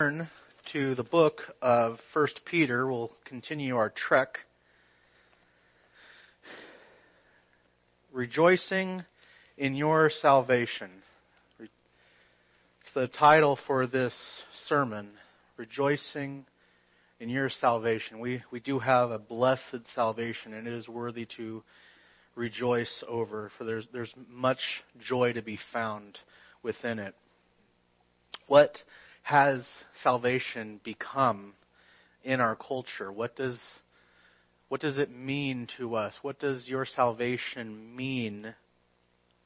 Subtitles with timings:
[0.00, 0.28] turn
[0.72, 4.38] to the book of First Peter, we'll continue our trek.
[8.12, 9.04] Rejoicing
[9.56, 10.90] in your salvation.
[11.60, 11.70] It's
[12.92, 14.12] the title for this
[14.66, 15.10] sermon.
[15.56, 16.44] Rejoicing
[17.20, 18.18] in your salvation.
[18.18, 21.62] We, we do have a blessed salvation, and it is worthy to
[22.34, 24.58] rejoice over, for there's, there's much
[25.06, 26.18] joy to be found
[26.64, 27.14] within it.
[28.48, 28.76] What
[29.24, 29.66] has
[30.02, 31.54] salvation become
[32.22, 33.10] in our culture?
[33.10, 33.58] What does
[34.68, 36.14] what does it mean to us?
[36.22, 38.54] What does your salvation mean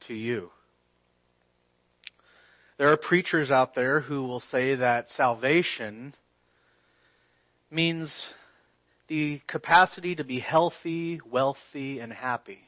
[0.07, 0.49] to you?
[2.77, 6.13] There are preachers out there who will say that salvation
[7.71, 8.25] means
[9.07, 12.59] the capacity to be healthy, wealthy, and happy.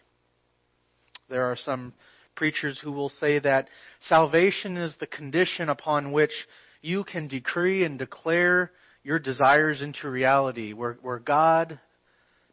[1.30, 1.94] There are some
[2.36, 3.68] preachers who will say that
[4.08, 6.32] salvation is the condition upon which
[6.82, 8.72] you can decree and declare
[9.04, 11.80] your desires into reality, where, where God,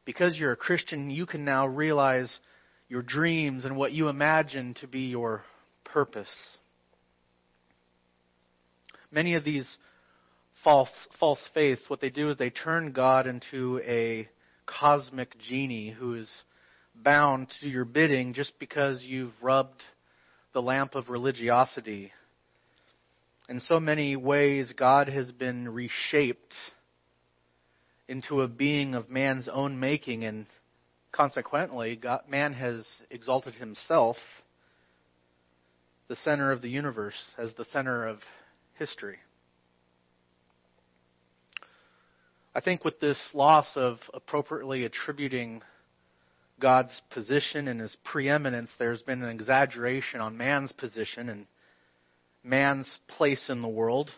[0.04, 2.38] because you're a Christian, you can now realize
[2.88, 5.44] your dreams and what you imagine to be your
[5.84, 6.28] purpose.
[9.10, 9.68] Many of these
[10.64, 14.28] false, false faiths, what they do is they turn God into a
[14.66, 16.30] cosmic genie who is
[16.94, 19.82] bound to your bidding just because you've rubbed
[20.52, 22.12] the lamp of religiosity
[23.48, 26.54] in so many ways, God has been reshaped
[28.06, 30.46] into a being of man's own making, and
[31.12, 34.16] consequently, God, man has exalted himself,
[36.08, 38.18] the center of the universe, as the center of
[38.78, 39.18] history.
[42.54, 45.62] I think with this loss of appropriately attributing
[46.60, 51.46] God's position and his preeminence, there's been an exaggeration on man's position and
[52.48, 54.10] man's place in the world.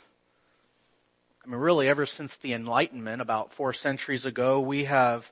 [1.45, 5.23] I mean, really, ever since the Enlightenment, about four centuries ago, we have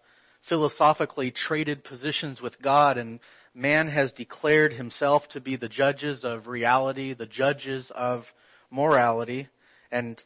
[0.49, 3.21] philosophically traded positions with God, and
[3.55, 8.25] man has declared himself to be the judges of reality, the judges of
[8.71, 9.49] morality,
[9.93, 10.21] and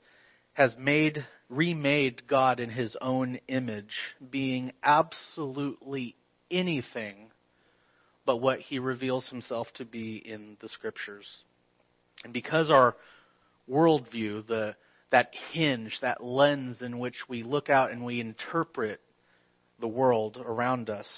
[0.55, 3.97] has made, remade God in his own image,
[4.31, 6.15] being absolutely
[6.51, 7.31] anything
[8.25, 11.27] but what he reveals himself to be in the scriptures.
[12.25, 12.97] And because our
[13.69, 14.77] worldview, the,
[15.11, 19.01] that hinge, that lens in which we look out and we interpret
[19.81, 21.09] the world around us,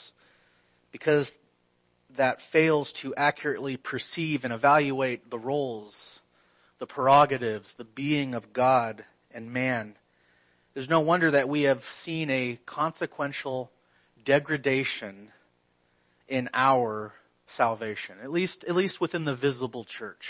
[0.92, 1.30] because
[2.16, 5.94] that fails to accurately perceive and evaluate the roles,
[6.78, 9.04] the prerogatives, the being of God
[9.34, 9.96] and man,
[10.74, 13.70] there's no wonder that we have seen a consequential
[14.24, 15.30] degradation
[16.28, 17.12] in our
[17.56, 20.24] salvation, at least, at least within the visible church.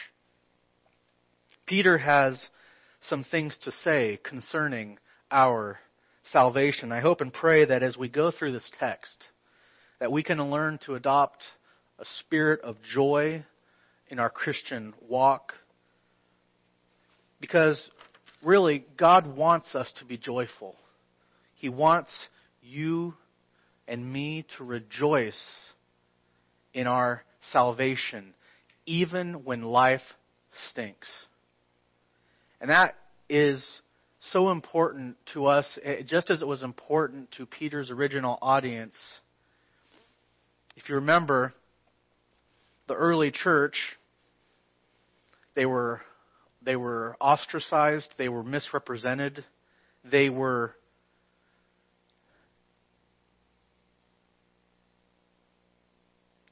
[1.66, 2.48] Peter has
[3.08, 4.98] some things to say concerning
[5.30, 5.78] our
[6.25, 6.92] salvation.
[6.92, 9.25] I hope and pray that as we go through this text,
[10.00, 11.42] that we can learn to adopt
[11.98, 13.44] a spirit of joy
[14.08, 15.54] in our Christian walk.
[17.41, 17.91] Because
[18.42, 20.76] really, God wants us to be joyful.
[21.54, 22.10] He wants
[22.62, 23.14] you
[23.86, 25.72] and me to rejoice
[26.72, 27.22] in our
[27.53, 28.34] salvation,
[28.86, 30.00] even when life
[30.70, 31.08] stinks.
[32.60, 32.94] And that
[33.28, 33.81] is
[34.32, 38.97] so important to us, eh, just as it was important to Peter's original audience.
[40.76, 41.53] If you remember,
[42.88, 43.76] the early church,
[45.54, 46.00] they were,
[46.62, 49.44] they were ostracized, they were misrepresented,
[50.04, 50.75] they were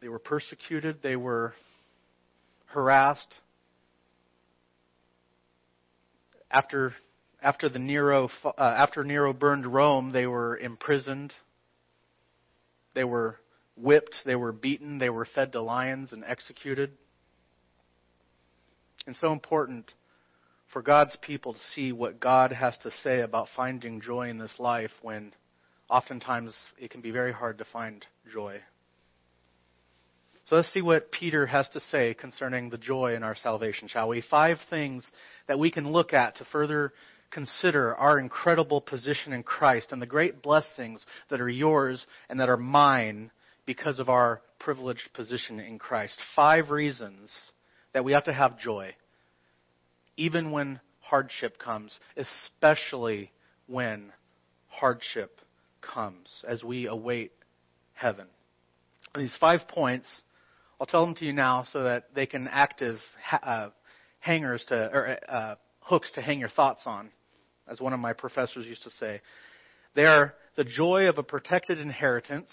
[0.00, 1.54] they were persecuted, they were
[2.66, 3.34] harassed,
[6.52, 6.94] after
[7.42, 11.32] after the Nero uh, after Nero burned Rome, they were imprisoned.
[12.94, 13.36] They were
[13.76, 16.92] whipped, they were beaten, they were fed to lions and executed.
[19.06, 19.94] And so important
[20.72, 24.54] for God's people to see what God has to say about finding joy in this
[24.58, 25.32] life when
[25.90, 28.60] oftentimes it can be very hard to find joy.
[30.48, 34.08] So let's see what Peter has to say concerning the joy in our salvation, shall
[34.08, 34.22] we?
[34.22, 35.08] Five things
[35.46, 36.92] that we can look at to further
[37.30, 42.48] consider our incredible position in Christ and the great blessings that are yours and that
[42.48, 43.30] are mine
[43.64, 46.18] because of our privileged position in Christ.
[46.36, 47.30] Five reasons
[47.94, 48.94] that we have to have joy,
[50.16, 53.32] even when hardship comes, especially
[53.66, 54.12] when
[54.68, 55.40] hardship
[55.80, 57.32] comes as we await
[57.94, 58.26] heaven.
[59.14, 60.22] These five points
[60.80, 62.98] I'll tell them to you now so that they can act as
[63.30, 63.69] uh,
[64.20, 67.10] hangers to or uh, hooks to hang your thoughts on
[67.69, 69.20] as one of my professors used to say.
[69.94, 72.50] They are the joy of a protected inheritance,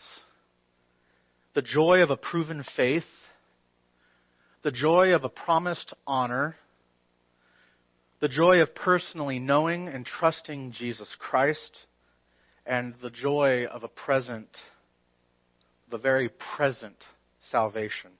[1.53, 3.03] the joy of a proven faith,
[4.63, 6.55] the joy of a promised honor,
[8.19, 11.85] the joy of personally knowing and trusting Jesus Christ,
[12.65, 14.49] and the joy of a present,
[15.89, 16.97] the very present
[17.51, 18.11] salvation.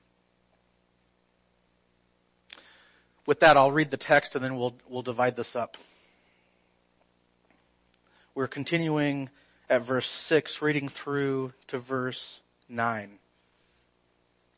[3.25, 5.75] With that, I'll read the text and then we'll, we'll divide this up.
[8.33, 9.29] We're continuing
[9.69, 13.11] at verse 6, reading through to verse 9.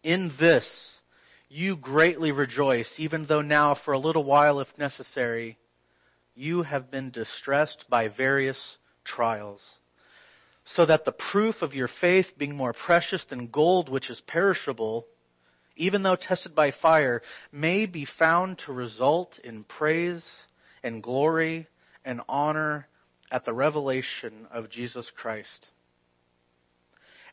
[0.03, 0.99] In this
[1.49, 5.57] you greatly rejoice, even though now, for a little while, if necessary,
[6.33, 9.61] you have been distressed by various trials,
[10.65, 15.05] so that the proof of your faith, being more precious than gold which is perishable,
[15.75, 17.21] even though tested by fire,
[17.51, 20.23] may be found to result in praise
[20.83, 21.67] and glory
[22.05, 22.87] and honor
[23.31, 25.69] at the revelation of Jesus Christ.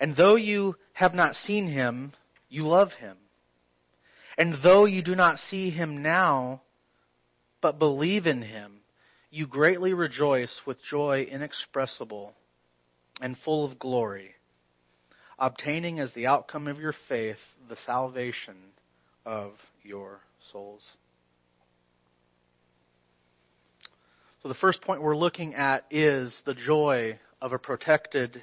[0.00, 2.12] And though you have not seen him,
[2.48, 3.16] you love him.
[4.38, 6.62] And though you do not see him now,
[7.60, 8.80] but believe in him,
[9.30, 12.34] you greatly rejoice with joy inexpressible
[13.20, 14.35] and full of glory,
[15.38, 17.38] obtaining as the outcome of your faith
[17.69, 18.56] the salvation
[19.25, 20.20] of your
[20.53, 20.82] souls.
[24.43, 28.41] So the first point we're looking at is the joy of a protected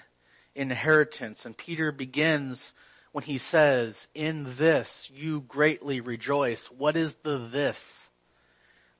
[0.54, 1.42] inheritance.
[1.45, 2.62] And Peter begins
[3.13, 6.62] when he says, In this you greatly rejoice.
[6.78, 7.78] What is the this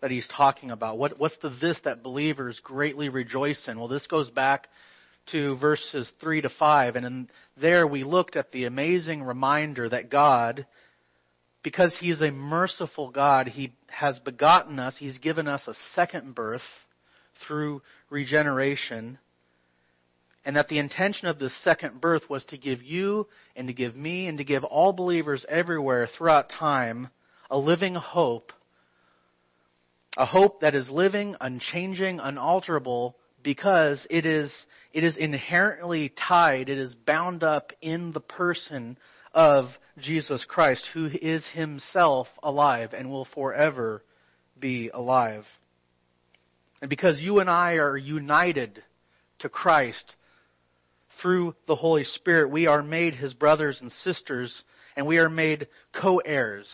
[0.02, 0.98] that he's talking about?
[0.98, 3.78] What, what's the this that believers greatly rejoice in?
[3.78, 4.68] Well, this goes back
[5.32, 6.96] to verses 3 to 5.
[6.96, 7.30] And in
[7.60, 10.66] there we looked at the amazing reminder that God,
[11.64, 16.36] because He is a merciful God, He has begotten us, He's given us a second
[16.36, 16.62] birth
[17.48, 19.20] through regeneration
[20.46, 23.96] and that the intention of this second birth was to give you and to give
[23.96, 27.10] me and to give all believers everywhere throughout time
[27.50, 28.54] a living hope,
[30.18, 34.52] a hope that is living, unchanging, unalterable, because it is,
[34.92, 38.98] it is inherently tied, it is bound up in the person
[39.36, 39.66] of
[40.00, 44.04] Jesus Christ, who is himself alive and will forever
[44.60, 45.46] be alive.
[46.82, 48.84] And because you and I are united
[49.40, 50.16] to Christ,
[51.22, 54.64] through the Holy Spirit, we are made his brothers and sisters,
[54.98, 56.68] and we are made co heirs.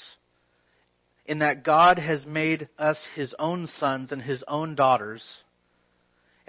[1.25, 5.43] In that God has made us his own sons and his own daughters.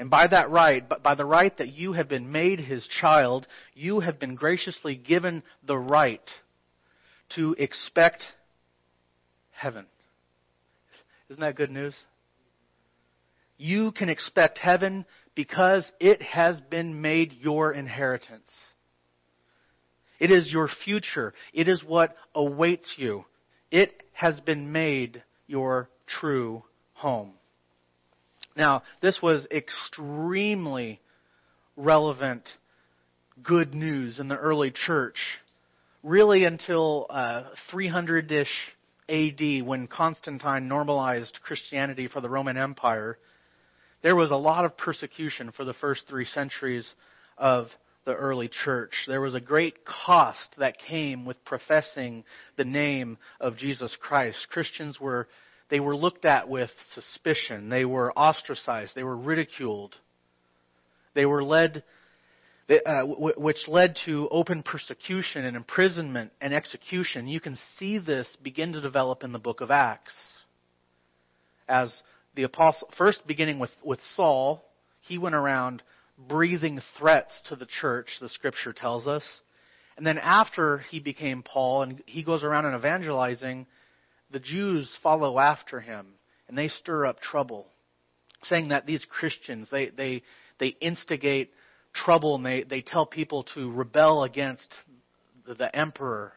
[0.03, 4.01] And by that right, by the right that you have been made his child, you
[4.01, 6.29] have been graciously given the right
[7.37, 8.25] to expect
[9.53, 9.87] heaven.
[11.29, 11.95] Isn't that good news?
[13.59, 15.05] You can expect heaven
[15.37, 18.51] because it has been made your inheritance.
[20.19, 21.33] It is your future.
[21.55, 23.25] It is what awaits you.
[23.71, 27.35] It has been made your true home.
[28.57, 31.01] Now, this was extremely
[31.77, 32.49] relevant
[33.43, 35.17] good news in the early church,
[36.03, 37.07] really until
[37.71, 38.75] 300 uh, ish
[39.09, 43.19] AD when Constantine normalized Christianity for the Roman Empire
[44.03, 46.95] there was a lot of persecution for the first three centuries
[47.39, 47.69] of
[48.05, 48.93] the early church.
[49.07, 52.25] There was a great cost that came with professing
[52.57, 54.49] the name of Jesus Christ.
[54.51, 55.29] Christians were
[55.73, 57.71] they were looked at with suspicion.
[57.71, 58.95] They were ostracized.
[58.95, 59.97] They were ridiculed.
[61.15, 61.83] They were led,
[62.69, 67.27] uh, which led to open persecution and imprisonment and execution.
[67.27, 70.13] You can see this begin to develop in the book of Acts
[71.67, 72.03] as
[72.35, 74.63] the apostle, first beginning with, with Saul,
[75.01, 75.83] he went around
[76.19, 79.25] breathing threats to the church, the scripture tells us.
[79.97, 83.67] And then after he became Paul and he goes around and evangelizing,
[84.33, 86.07] the Jews follow after him
[86.49, 87.67] and they stir up trouble,
[88.45, 90.23] saying that these Christians, they, they,
[90.59, 91.51] they instigate
[91.95, 94.75] trouble and they, they tell people to rebel against
[95.47, 96.33] the, the emperor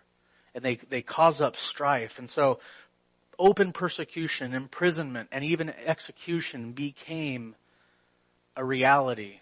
[0.53, 2.11] and they, they cause up strife.
[2.17, 2.59] And so
[3.39, 7.55] open persecution, imprisonment, and even execution became
[8.55, 9.39] a reality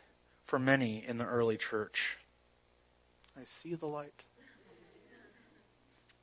[0.47, 1.97] for many in the early church.
[3.37, 4.13] I see the light.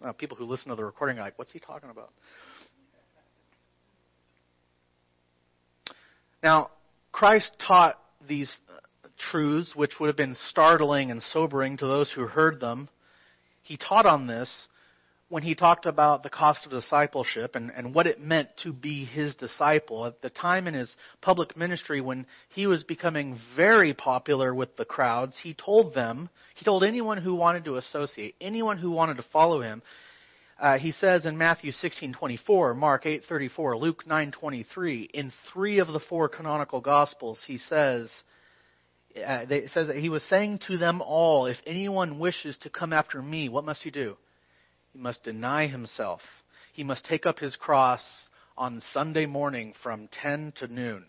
[0.00, 2.10] Well, people who listen to the recording are like, what's he talking about?
[6.42, 6.70] Now,
[7.12, 12.22] Christ taught these uh, truths, which would have been startling and sobering to those who
[12.22, 12.88] heard them.
[13.62, 14.50] He taught on this
[15.30, 19.04] when he talked about the cost of discipleship and, and what it meant to be
[19.04, 24.52] his disciple, at the time in his public ministry when he was becoming very popular
[24.52, 28.90] with the crowds, he told them, he told anyone who wanted to associate, anyone who
[28.90, 29.82] wanted to follow him,
[30.58, 36.28] uh, he says in Matthew 16:24, Mark 8:34, Luke 9:23, in three of the four
[36.28, 38.10] canonical gospels, he says,
[39.24, 42.92] uh, they, says that he was saying to them all, if anyone wishes to come
[42.92, 44.16] after me, what must he do?
[44.92, 46.20] He must deny himself.
[46.72, 48.02] He must take up his cross
[48.56, 51.06] on Sunday morning from 10 to noon.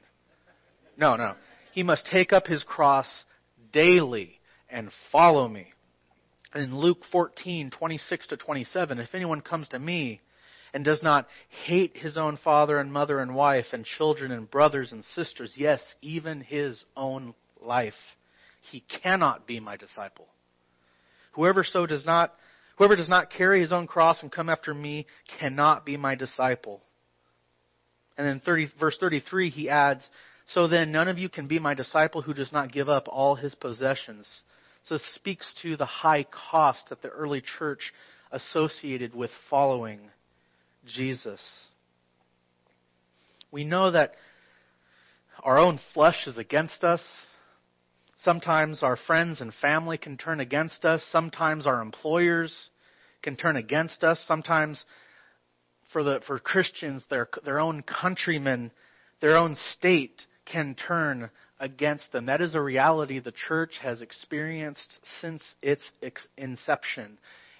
[0.97, 1.35] No, no.
[1.73, 3.07] He must take up his cross
[3.71, 5.73] daily and follow me.
[6.53, 10.19] In Luke 14, 26 to 27, if anyone comes to me
[10.73, 11.27] and does not
[11.65, 15.81] hate his own father and mother and wife and children and brothers and sisters, yes,
[16.01, 17.93] even his own life,
[18.69, 20.27] he cannot be my disciple.
[21.33, 22.33] Whoever so does not
[22.77, 25.05] Whoever does not carry his own cross and come after me
[25.39, 26.81] cannot be my disciple.
[28.17, 30.07] And then 30, verse 33, he adds,
[30.47, 33.35] So then none of you can be my disciple who does not give up all
[33.35, 34.27] his possessions.
[34.83, 37.93] So it speaks to the high cost that the early church
[38.31, 39.99] associated with following
[40.85, 41.41] Jesus.
[43.51, 44.13] We know that
[45.43, 47.03] our own flesh is against us.
[48.23, 51.03] Sometimes our friends and family can turn against us.
[51.11, 52.69] Sometimes our employers
[53.23, 54.23] can turn against us.
[54.27, 54.83] Sometimes
[55.91, 58.71] for the for Christians, their their own countrymen,
[59.21, 62.27] their own state can turn against them.
[62.27, 65.83] That is a reality the church has experienced since its
[66.37, 67.17] inception.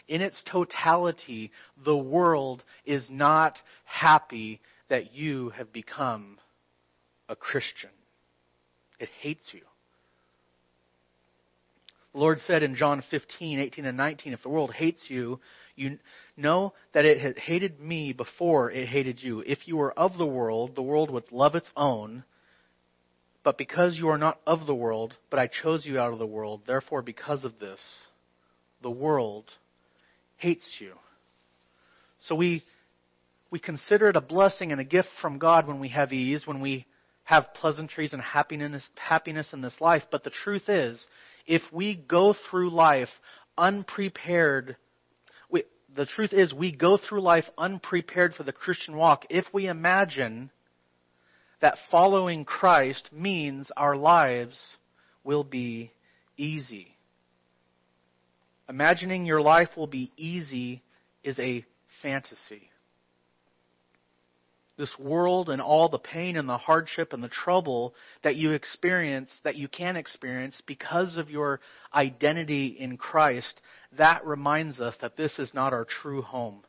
[0.07, 1.51] In its totality,
[1.83, 6.37] the world is not happy that you have become
[7.29, 7.91] a Christian.
[8.99, 9.61] It hates you.
[12.13, 15.39] The Lord said in John 15, 18, and 19, if the world hates you,
[15.75, 15.97] you
[16.35, 19.41] know that it had hated me before it hated you.
[19.45, 22.25] If you were of the world, the world would love its own.
[23.43, 26.27] But because you are not of the world, but I chose you out of the
[26.27, 27.79] world, therefore because of this,
[28.81, 29.45] the world
[30.37, 30.93] hates you.
[32.25, 32.63] So we,
[33.49, 36.61] we consider it a blessing and a gift from God when we have ease, when
[36.61, 36.85] we
[37.23, 40.03] have pleasantries and happiness, happiness in this life.
[40.11, 41.03] But the truth is,
[41.51, 43.09] if we go through life
[43.57, 44.77] unprepared,
[45.49, 49.67] we, the truth is we go through life unprepared for the Christian walk if we
[49.67, 50.49] imagine
[51.59, 54.77] that following Christ means our lives
[55.25, 55.91] will be
[56.37, 56.95] easy.
[58.69, 60.81] Imagining your life will be easy
[61.21, 61.65] is a
[62.01, 62.70] fantasy
[64.77, 69.29] this world and all the pain and the hardship and the trouble that you experience,
[69.43, 71.59] that you can experience because of your
[71.93, 73.61] identity in Christ,
[73.97, 76.61] that reminds us that this is not our true home.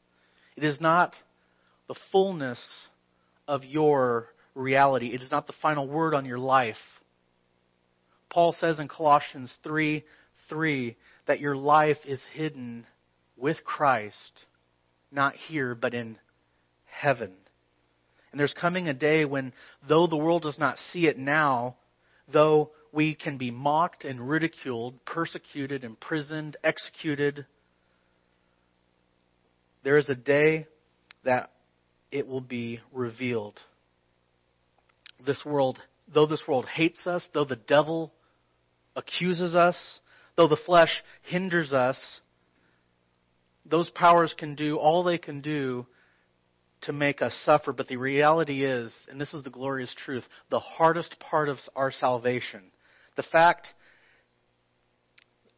[0.57, 1.15] It is not
[1.89, 2.61] the fullness
[3.49, 5.09] of your reality.
[5.15, 6.77] It is not the final word on your life.
[8.31, 10.05] Paul says in Colossians 3
[10.49, 12.87] 3 that your life is hidden
[13.37, 14.47] with Christ,
[15.11, 16.19] not here, but in
[16.85, 17.33] heaven.
[18.33, 19.53] And there's coming a day when,
[19.87, 21.77] though the world does not see it now,
[22.33, 27.47] though we can be mocked and ridiculed, persecuted, imprisoned, executed,
[29.85, 30.67] there is a day
[31.25, 31.51] that
[32.11, 33.61] it will be revealed.
[35.25, 35.79] This world,
[36.12, 38.12] though this world hates us, though the devil
[38.97, 39.77] accuses us,
[40.37, 42.21] though the flesh hinders us,
[43.65, 45.87] those powers can do all they can do
[46.83, 50.61] to make us suffer, but the reality is, and this is the glorious truth, the
[50.61, 52.62] hardest part of our salvation,
[53.17, 53.69] the fact,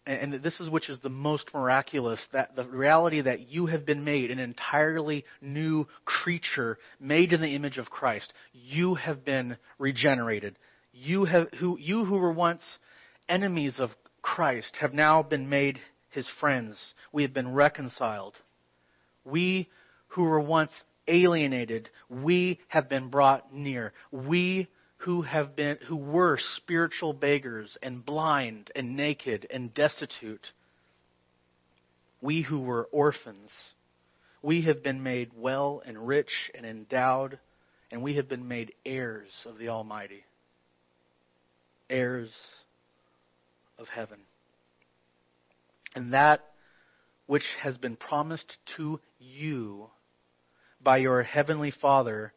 [0.06, 4.04] and this is which is the most miraculous, that the reality that you have been
[4.04, 8.32] made an entirely new creature, made in the image of Christ.
[8.52, 10.56] You have been regenerated.
[10.92, 12.62] You have who you who were once
[13.28, 13.90] enemies of
[14.20, 15.78] Christ have now been made
[16.10, 16.94] his friends.
[17.10, 18.34] We have been reconciled.
[19.24, 19.70] We
[20.08, 20.72] who were once
[21.08, 23.92] alienated, we have been brought near.
[24.10, 24.68] We
[24.98, 30.46] who have been who were spiritual beggars and blind and naked and destitute,
[32.22, 33.52] we who were orphans,
[34.42, 37.38] we have been made well and rich and endowed,
[37.90, 40.24] and we have been made heirs of the Almighty.
[41.90, 42.30] Heirs
[43.78, 44.20] of heaven.
[45.94, 46.44] And that
[47.26, 49.90] which has been promised to you
[50.84, 52.32] by your heavenly Father,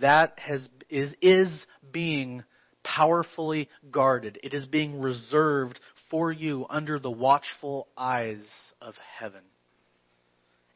[0.00, 2.44] that has, is, is being
[2.84, 4.38] powerfully guarded.
[4.42, 5.80] It is being reserved
[6.10, 8.44] for you under the watchful eyes
[8.80, 9.42] of heaven.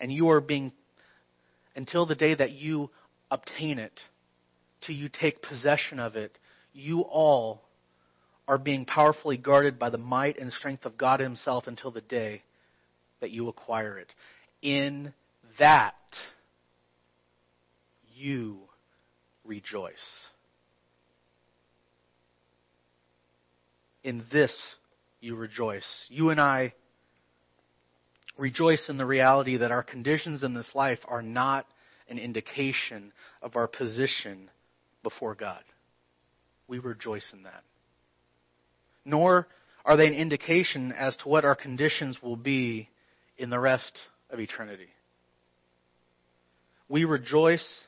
[0.00, 0.72] And you are being,
[1.76, 2.90] until the day that you
[3.30, 4.00] obtain it,
[4.84, 6.36] till you take possession of it,
[6.74, 7.62] you all
[8.48, 12.42] are being powerfully guarded by the might and strength of God Himself until the day
[13.20, 14.12] that you acquire it.
[14.60, 15.12] In
[15.58, 15.94] that,
[18.22, 18.58] you
[19.44, 19.92] rejoice.
[24.04, 24.56] In this,
[25.20, 25.86] you rejoice.
[26.08, 26.74] You and I
[28.38, 31.66] rejoice in the reality that our conditions in this life are not
[32.08, 33.12] an indication
[33.42, 34.50] of our position
[35.02, 35.62] before God.
[36.68, 37.62] We rejoice in that.
[39.04, 39.46] Nor
[39.84, 42.88] are they an indication as to what our conditions will be
[43.36, 43.98] in the rest
[44.30, 44.88] of eternity.
[46.88, 47.86] We rejoice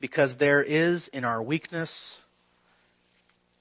[0.00, 1.90] because there is in our weakness,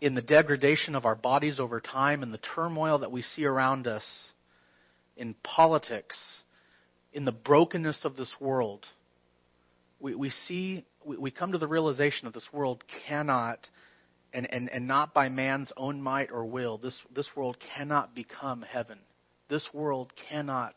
[0.01, 3.85] in the degradation of our bodies over time, in the turmoil that we see around
[3.87, 4.03] us,
[5.17, 6.17] in politics,
[7.11, 8.85] in the brokenness of this world,
[9.99, 13.59] we, we see, we, we come to the realization that this world cannot,
[14.33, 18.61] and, and, and not by man's own might or will, this, this world cannot become
[18.61, 18.99] heaven.
[19.49, 20.75] This world cannot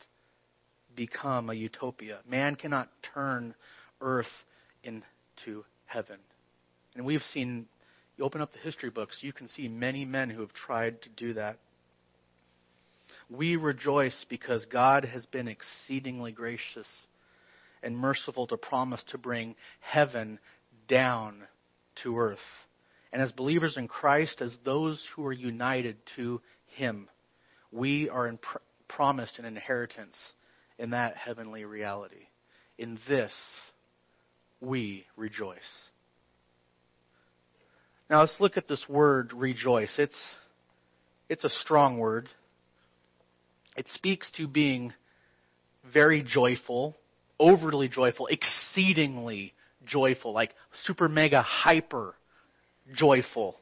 [0.97, 2.19] become a utopia.
[2.28, 3.54] Man cannot turn
[4.00, 4.26] earth
[5.44, 6.18] into heaven.
[6.94, 7.66] And we've seen,
[8.16, 11.08] you open up the history books, you can see many men who have tried to
[11.11, 11.58] do that.
[13.30, 16.87] We rejoice because God has been exceedingly gracious
[17.82, 20.38] and merciful to promise to bring heaven
[20.88, 21.42] down
[22.02, 22.38] to earth.
[23.12, 26.40] And as believers in Christ, as those who are united to
[26.76, 27.08] Him,
[27.70, 28.58] we are pr-
[28.88, 30.16] promised an inheritance
[30.78, 32.28] in that heavenly reality.
[32.78, 33.32] In this,
[34.62, 35.59] we rejoice.
[38.09, 39.92] Now let's look at this word rejoice.
[39.99, 40.19] It's,
[41.28, 42.28] it's a strong word.
[43.76, 44.92] It speaks to being
[45.92, 46.97] very joyful,
[47.40, 49.52] overly joyful, exceedingly
[49.85, 50.52] joyful, like
[50.85, 52.14] super mega hyper
[52.95, 53.57] joyful.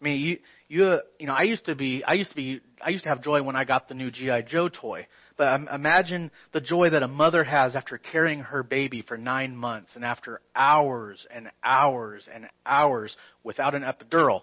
[0.00, 2.90] I mean, you you you know, I used to be I used to be I
[2.90, 5.06] used to have joy when I got the new GI Joe toy.
[5.36, 9.56] But um, imagine the joy that a mother has after carrying her baby for 9
[9.56, 14.42] months and after hours and hours and hours without an epidural.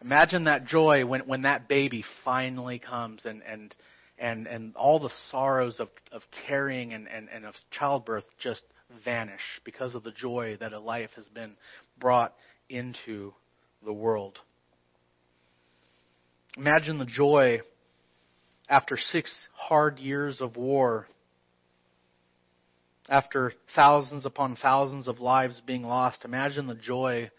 [0.00, 3.74] Imagine that joy when when that baby finally comes and and
[4.18, 8.62] and and all the sorrows of of carrying and and, and of childbirth just
[9.04, 11.56] vanish because of the joy that a life has been
[11.98, 12.34] brought
[12.68, 13.32] into
[13.84, 14.38] the world.
[16.56, 17.60] Imagine the joy
[18.68, 21.06] after six hard years of war,
[23.08, 26.24] after thousands upon thousands of lives being lost.
[26.24, 27.30] Imagine the joy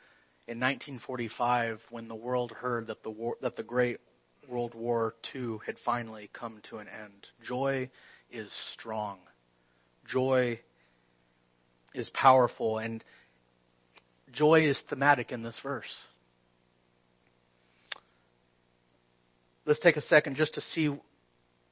[0.48, 4.00] in 1945 when the world heard that the war, that the Great
[4.48, 7.28] World War II had finally come to an end.
[7.46, 7.92] Joy
[8.32, 9.20] is strong.
[10.08, 10.60] Joy
[11.94, 13.04] is powerful and
[14.32, 15.96] joy is thematic in this verse.
[19.70, 20.90] let's take a second just to see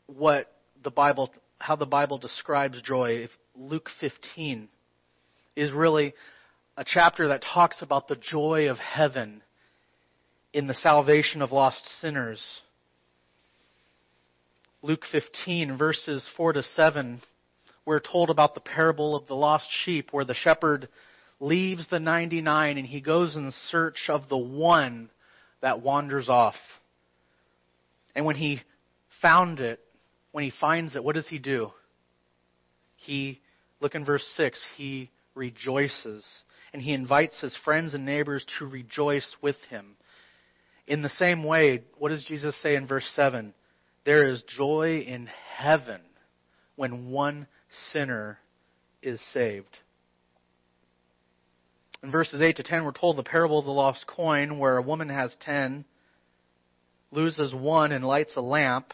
[0.08, 0.52] what
[0.84, 3.24] the Bible, how the Bible describes joy.
[3.24, 4.68] If Luke 15
[5.56, 6.14] is really
[6.76, 9.42] a chapter that talks about the joy of heaven
[10.54, 12.62] in the salvation of lost sinners.
[14.82, 17.20] Luke 15, verses 4 to 7,
[17.86, 20.88] we're told about the parable of the lost sheep, where the shepherd
[21.40, 25.10] leaves the 99 and he goes in search of the one
[25.62, 26.56] that wanders off.
[28.16, 28.62] And when he
[29.22, 29.80] found it,
[30.38, 31.72] when he finds it, what does he do?
[32.96, 33.42] He,
[33.80, 36.24] look in verse 6, he rejoices.
[36.72, 39.96] And he invites his friends and neighbors to rejoice with him.
[40.86, 43.52] In the same way, what does Jesus say in verse 7?
[44.06, 46.02] There is joy in heaven
[46.76, 47.48] when one
[47.92, 48.38] sinner
[49.02, 49.80] is saved.
[52.04, 54.84] In verses 8 to 10, we're told the parable of the lost coin, where a
[54.84, 55.84] woman has ten
[57.10, 58.94] loses one and lights a lamp,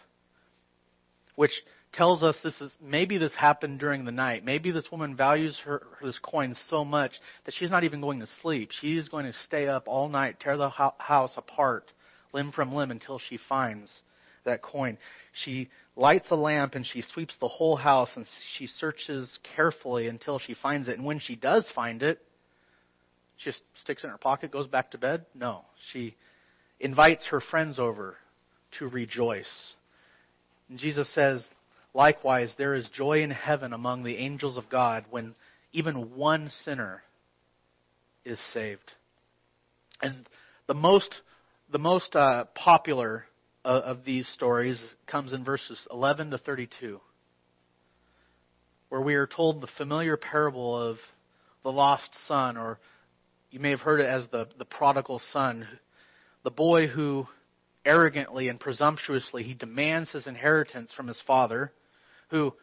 [1.36, 1.52] which
[1.94, 4.44] tells us this is maybe this happened during the night.
[4.44, 7.14] Maybe this woman values her this coin so much
[7.46, 8.72] that she's not even going to sleep.
[8.82, 11.92] She's going to stay up all night, tear the house apart,
[12.34, 13.92] limb from limb until she finds
[14.46, 14.98] that coin.
[15.34, 18.26] She lights a lamp and she sweeps the whole house and
[18.58, 20.98] she searches carefully until she finds it.
[20.98, 22.20] And when she does find it,
[23.38, 25.26] she just sticks it in her pocket, goes back to bed.
[25.36, 26.16] No, she
[26.80, 28.18] invites her friends over
[28.80, 29.76] to rejoice.
[30.70, 31.46] And Jesus says,
[31.94, 35.36] likewise, there is joy in heaven among the angels of God when
[35.72, 37.04] even one sinner
[38.26, 38.92] is saved.
[40.02, 40.28] And
[40.68, 41.22] the most,
[41.72, 43.26] the most uh, popular
[43.66, 47.00] of, of these stories comes in verses 11 to 32,
[48.90, 50.98] where we are told the familiar parable of
[51.64, 52.80] the lost son, or
[53.52, 55.68] you may have heard it as the, the prodigal son,
[56.44, 57.28] the boy who
[57.86, 61.72] arrogantly and presumptuously he demands his inheritance from his father,
[62.30, 62.54] who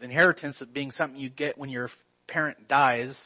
[0.00, 1.88] inheritance of being something you get when your
[2.26, 3.16] parent dies,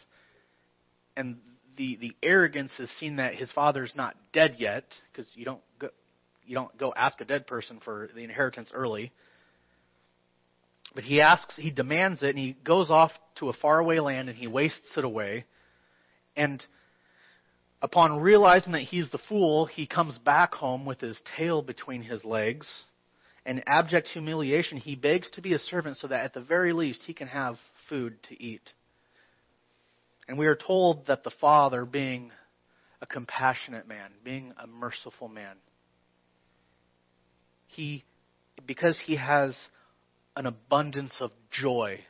[1.17, 1.39] and
[1.77, 5.89] the the arrogance is seen that his father's not dead yet, because you don't go,
[6.45, 9.13] you don't go ask a dead person for the inheritance early.
[10.95, 14.39] But he asks, he demands it, and he goes off to a faraway land and
[14.39, 15.45] he wastes it away.
[16.37, 16.65] And
[17.87, 22.25] upon realizing that he's the fool, he comes back home with his tail between his
[22.25, 22.69] legs.
[23.47, 27.03] In abject humiliation, he begs to be a servant so that at the very least
[27.07, 27.55] he can have
[27.89, 28.73] food to eat.
[30.27, 32.33] And we are told that the Father, being
[33.01, 35.55] a compassionate man, being a merciful man,
[37.69, 38.03] he,
[38.67, 39.57] because he has
[40.35, 42.01] an abundance of joy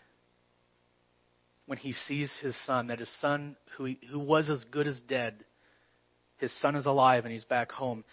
[1.66, 5.44] when he sees his son, that his son, who, who was as good as dead,
[6.38, 8.05] his son is alive and he's back home.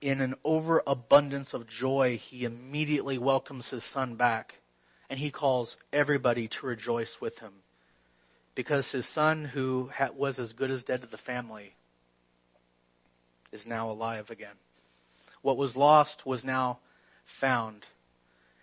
[0.00, 4.54] In an overabundance of joy, he immediately welcomes his son back
[5.10, 7.52] and he calls everybody to rejoice with him
[8.54, 11.74] because his son, who was as good as dead to the family,
[13.52, 14.54] is now alive again.
[15.42, 16.78] What was lost was now
[17.40, 17.84] found.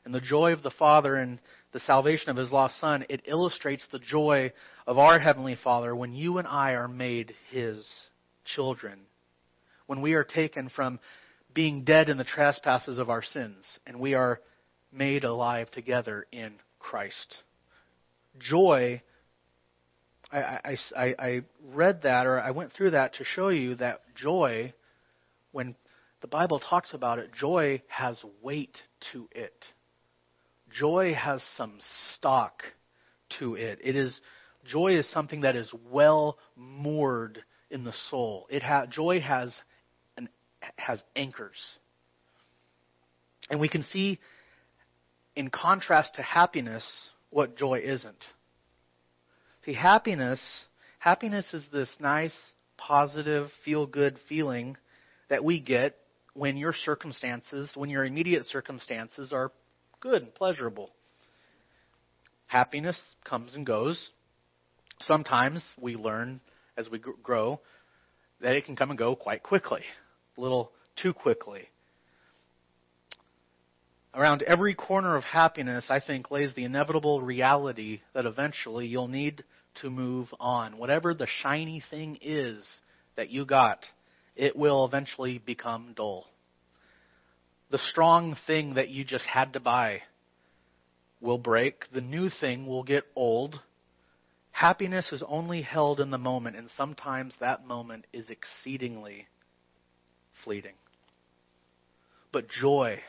[0.03, 1.39] And the joy of the Father and
[1.73, 4.51] the salvation of his lost son, it illustrates the joy
[4.87, 7.87] of our Heavenly Father when you and I are made his
[8.43, 8.99] children.
[9.87, 10.99] When we are taken from
[11.53, 14.39] being dead in the trespasses of our sins and we are
[14.91, 17.37] made alive together in Christ.
[18.39, 19.01] Joy
[20.31, 21.41] I, I, I
[21.73, 24.73] read that or I went through that to show you that joy,
[25.51, 25.75] when
[26.21, 28.77] the Bible talks about it, joy has weight
[29.11, 29.65] to it.
[30.69, 31.79] Joy has some
[32.13, 32.63] stock
[33.39, 33.79] to it.
[33.83, 34.21] It is
[34.65, 38.47] joy is something that is well moored in the soul.
[38.49, 39.55] It ha, joy has
[40.17, 40.29] an,
[40.75, 41.59] has anchors,
[43.49, 44.19] and we can see
[45.35, 46.83] in contrast to happiness
[47.29, 48.23] what joy isn't.
[49.65, 50.41] See, happiness,
[50.99, 52.35] happiness is this nice,
[52.77, 54.75] positive, feel good feeling
[55.29, 55.97] that we get
[56.33, 59.51] when your circumstances, when your immediate circumstances are
[59.99, 60.89] good and pleasurable.
[62.47, 64.09] Happiness comes and goes.
[65.01, 66.41] Sometimes we learn
[66.77, 67.59] as we grow
[68.41, 69.81] that it can come and go quite quickly,
[70.37, 71.67] a little too quickly.
[74.13, 79.43] Around every corner of happiness, I think, lays the inevitable reality that eventually you'll need
[79.81, 80.77] to move on.
[80.77, 82.67] Whatever the shiny thing is
[83.15, 83.85] that you got,
[84.35, 86.27] it will eventually become dull.
[87.69, 90.01] The strong thing that you just had to buy
[91.21, 91.85] will break.
[91.93, 93.61] The new thing will get old.
[94.61, 99.25] Happiness is only held in the moment, and sometimes that moment is exceedingly
[100.43, 100.75] fleeting.
[102.31, 102.99] But joy,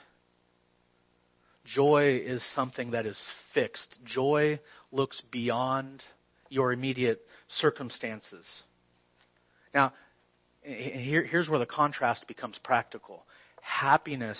[1.64, 3.18] Joy is something that is
[3.52, 3.98] fixed.
[4.02, 4.60] Joy
[4.90, 6.02] looks beyond
[6.48, 8.46] your immediate circumstances.
[9.74, 9.92] Now,
[10.62, 13.26] here, here's where the contrast becomes practical.
[13.60, 14.38] Happiness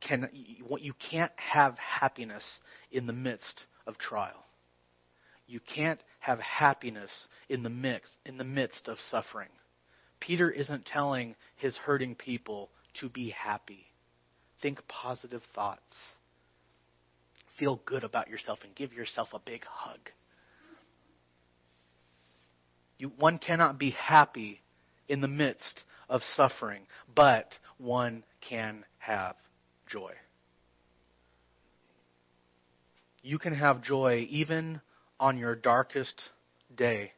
[0.00, 2.44] can, you can't have happiness
[2.92, 4.44] in the midst of trial.
[5.46, 7.10] You can't have happiness
[7.50, 9.50] in the mix, in the midst of suffering.
[10.20, 13.84] Peter isn't telling his hurting people to be happy.
[14.62, 15.82] Think positive thoughts
[17.58, 20.00] feel good about yourself and give yourself a big hug.
[22.98, 24.62] You, one cannot be happy
[25.08, 29.36] in the midst of suffering, but one can have
[29.86, 30.12] joy.
[33.22, 34.80] You can have joy even
[35.20, 36.20] on your darkest
[36.74, 37.12] day,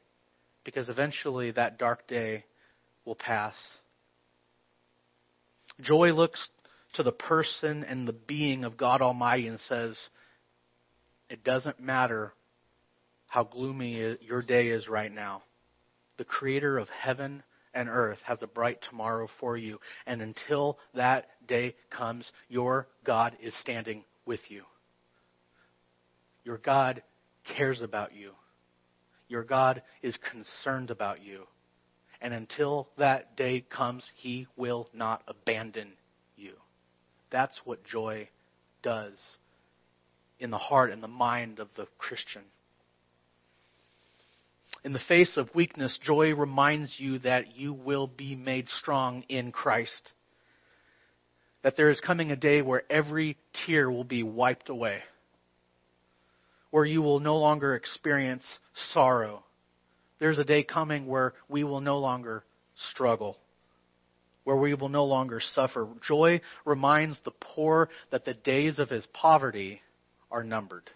[0.65, 2.45] because eventually that dark day
[3.05, 3.55] will pass.
[5.81, 6.49] Joy looks
[6.95, 9.99] to the person and the being of God Almighty and says,
[11.29, 12.33] it doesn't matter
[13.29, 15.43] how gloomy your day is right now.
[16.19, 17.43] The creator of heaven
[17.75, 19.79] and earth has a bright tomorrow for you.
[20.07, 24.63] And until that day comes, your God is standing with you.
[26.45, 27.03] Your God
[27.57, 28.33] cares about you.
[29.29, 31.47] Your God is concerned about you.
[32.21, 35.93] And until that day comes, He will not abandon
[36.37, 36.55] you.
[37.31, 38.29] That's what joy
[38.83, 39.19] does
[40.39, 42.43] in the heart and the mind of the Christian.
[44.85, 49.51] In the face of weakness, joy reminds you that you will be made strong in
[49.51, 50.13] Christ.
[51.63, 55.01] That there is coming a day where every tear will be wiped away.
[56.77, 58.45] Where you will no longer experience
[58.93, 59.43] sorrow.
[60.19, 62.45] There's a day coming where we will no longer
[62.91, 63.39] struggle,
[64.45, 65.89] where we will no longer suffer.
[66.07, 69.81] Joy reminds the poor that the days of his poverty
[70.31, 70.91] are numbered.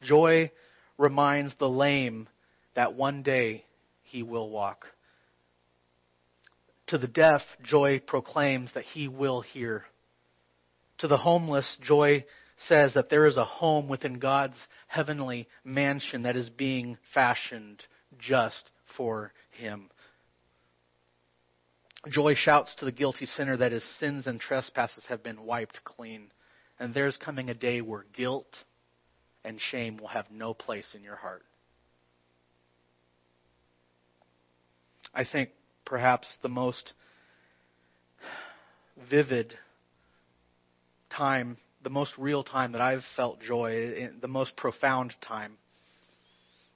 [0.00, 0.50] Joy
[0.96, 2.26] reminds the lame
[2.74, 3.66] that one day
[4.02, 4.86] he will walk.
[6.86, 9.84] To the deaf, joy proclaims that he will hear.
[11.00, 12.24] To the homeless, joy
[12.68, 17.84] says that there is a home within God's heavenly mansion that is being fashioned
[18.18, 19.90] just for him.
[22.10, 26.30] Joy shouts to the guilty sinner that his sins and trespasses have been wiped clean.
[26.80, 28.56] And there's coming a day where guilt
[29.44, 31.44] and shame will have no place in your heart.
[35.14, 35.50] I think
[35.84, 36.94] perhaps the most
[39.10, 39.54] vivid
[41.10, 45.54] time, the most real time that I've felt joy, the most profound time,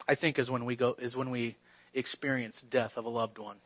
[0.09, 1.57] I think is when we go is when we
[1.95, 3.57] experience death of a loved one.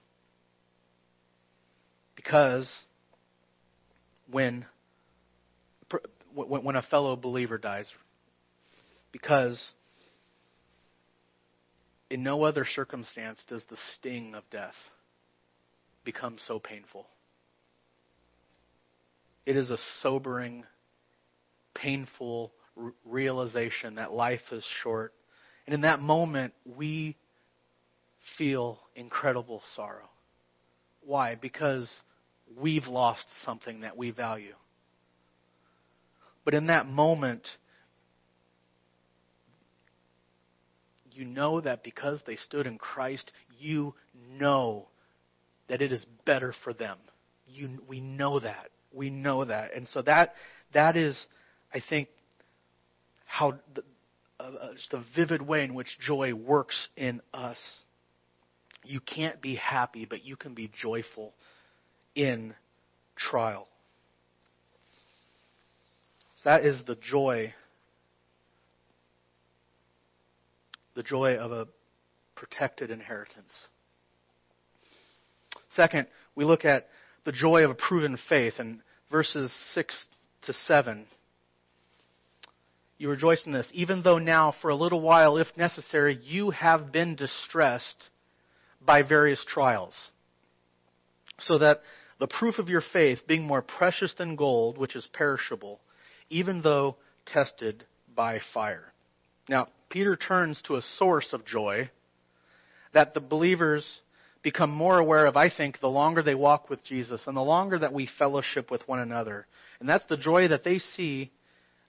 [2.16, 2.70] Because
[4.31, 4.66] when
[6.35, 7.90] when a fellow believer dies,
[9.12, 9.72] because
[12.09, 14.74] in no other circumstance does the sting of death
[16.05, 17.07] become so painful.
[19.46, 20.64] It is a sobering,
[21.82, 22.52] painful
[23.06, 25.12] realization that life is short.
[25.66, 27.16] And in that moment, we
[28.38, 30.08] feel incredible sorrow.
[31.04, 31.34] Why?
[31.34, 31.90] Because
[32.58, 34.54] we've lost something that we value.
[36.44, 37.46] But in that moment,
[41.12, 43.94] you know that because they stood in Christ, you
[44.38, 44.88] know
[45.68, 46.98] that it is better for them.
[47.46, 48.70] You, we know that.
[48.92, 49.74] We know that.
[49.74, 50.34] And so that,
[50.72, 51.26] that is,
[51.72, 52.09] I think,
[53.26, 53.83] how the,
[54.40, 57.59] uh, just a vivid way in which joy works in us.
[58.85, 61.35] You can't be happy, but you can be joyful
[62.14, 62.54] in
[63.16, 63.68] trial.
[66.37, 67.54] So that is the joy
[70.94, 71.68] the joy of a
[72.35, 73.52] protected inheritance.
[75.76, 76.88] Second, we look at
[77.24, 80.06] the joy of a proven faith in verses 6
[80.42, 81.06] to 7.
[83.00, 86.92] You rejoice in this, even though now, for a little while, if necessary, you have
[86.92, 88.10] been distressed
[88.78, 89.94] by various trials,
[91.38, 91.80] so that
[92.18, 95.80] the proof of your faith, being more precious than gold, which is perishable,
[96.28, 98.92] even though tested by fire.
[99.48, 101.88] Now, Peter turns to a source of joy
[102.92, 104.00] that the believers
[104.42, 107.78] become more aware of, I think, the longer they walk with Jesus and the longer
[107.78, 109.46] that we fellowship with one another.
[109.80, 111.30] And that's the joy that they see,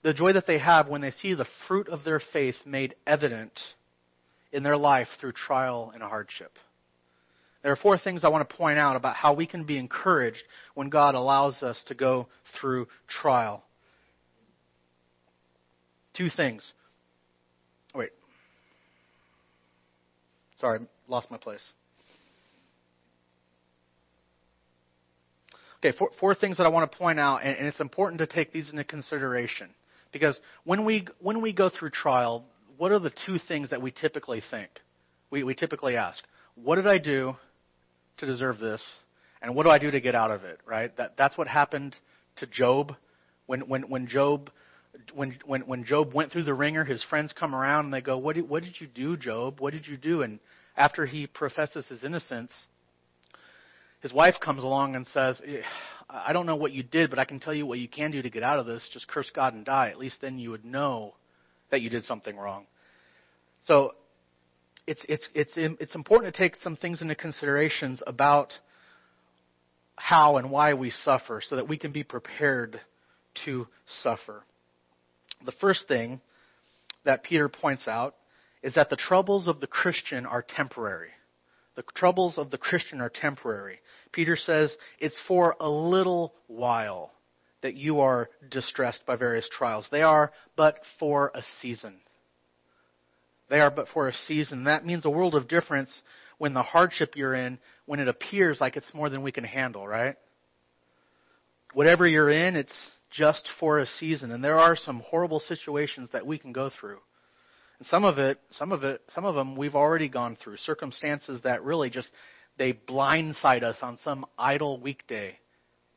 [0.02, 3.58] the joy that they have when they see the fruit of their faith made evident
[4.52, 6.52] in their life through trial and hardship.
[7.62, 10.42] There are four things I want to point out about how we can be encouraged
[10.74, 12.26] when God allows us to go
[12.60, 13.62] through trial.
[16.14, 16.72] Two things.
[17.94, 18.10] Oh, wait.
[20.60, 21.64] Sorry, lost my place.
[25.78, 28.26] Okay, four, four things that I want to point out, and, and it's important to
[28.26, 29.68] take these into consideration.
[30.12, 32.44] Because when we, when we go through trial,
[32.76, 34.70] what are the two things that we typically think?
[35.30, 36.22] We, we typically ask,
[36.54, 37.36] what did I do
[38.18, 38.82] to deserve this?
[39.40, 40.96] And what do I do to get out of it, right?
[40.96, 41.96] That, that's what happened
[42.36, 42.94] to Job.
[43.46, 44.50] When, when, when Job
[45.14, 48.18] when when when Job went through the ringer, his friends come around and they go,
[48.18, 49.60] "What did, what did you do, Job?
[49.60, 50.38] What did you do?" And
[50.76, 52.52] after he professes his innocence,
[54.02, 55.40] his wife comes along and says,
[56.10, 58.20] "I don't know what you did, but I can tell you what you can do
[58.20, 58.86] to get out of this.
[58.92, 59.88] Just curse God and die.
[59.88, 61.14] At least then you would know
[61.70, 62.66] that you did something wrong."
[63.62, 63.94] So
[64.86, 68.52] it's it's it's it's important to take some things into considerations about
[69.96, 72.80] how and why we suffer so that we can be prepared
[73.44, 73.68] to
[74.02, 74.42] suffer.
[75.44, 76.20] The first thing
[77.04, 78.16] that Peter points out
[78.62, 81.10] is that the troubles of the Christian are temporary.
[81.74, 83.80] The troubles of the Christian are temporary.
[84.12, 87.12] Peter says it's for a little while
[87.62, 89.88] that you are distressed by various trials.
[89.90, 91.94] They are but for a season.
[93.48, 94.64] They are but for a season.
[94.64, 96.02] That means a world of difference
[96.38, 99.86] when the hardship you're in, when it appears like it's more than we can handle,
[99.86, 100.16] right?
[101.72, 102.74] Whatever you're in, it's
[103.10, 104.30] just for a season.
[104.30, 106.98] And there are some horrible situations that we can go through.
[107.82, 110.56] And some of it, some of it, some of them we've already gone through.
[110.58, 112.12] Circumstances that really just,
[112.56, 115.36] they blindside us on some idle weekday.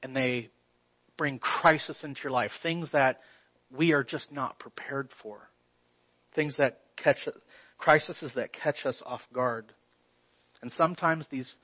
[0.01, 0.49] And they
[1.15, 2.49] bring crisis into your life.
[2.63, 3.19] Things that
[3.69, 5.47] we are just not prepared for.
[6.35, 7.27] things that catch
[7.77, 9.71] crises that catch us off guard.
[10.61, 11.55] And sometimes these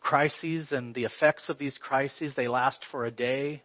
[0.00, 3.62] crises and the effects of these crises they last for a day,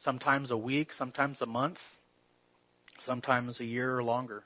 [0.00, 1.78] sometimes a week, sometimes a month,
[3.04, 4.44] sometimes a year or longer.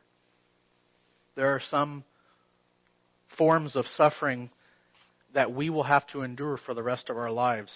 [1.36, 2.04] There are some
[3.36, 4.50] forms of suffering
[5.34, 7.72] that we will have to endure for the rest of our lives.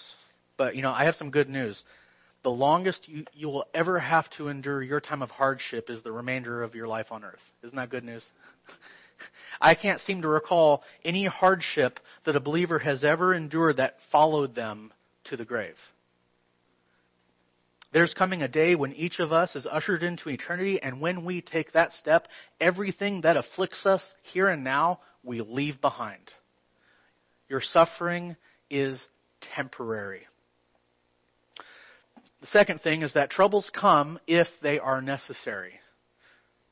[0.57, 1.81] But, you know, I have some good news.
[2.43, 6.11] The longest you, you will ever have to endure your time of hardship is the
[6.11, 7.39] remainder of your life on earth.
[7.63, 8.23] Isn't that good news?
[9.61, 14.55] I can't seem to recall any hardship that a believer has ever endured that followed
[14.55, 14.91] them
[15.25, 15.75] to the grave.
[17.93, 21.41] There's coming a day when each of us is ushered into eternity, and when we
[21.41, 22.27] take that step,
[22.59, 26.31] everything that afflicts us here and now, we leave behind.
[27.49, 28.37] Your suffering
[28.69, 29.05] is
[29.55, 30.21] temporary.
[32.39, 35.73] The second thing is that troubles come if they are necessary.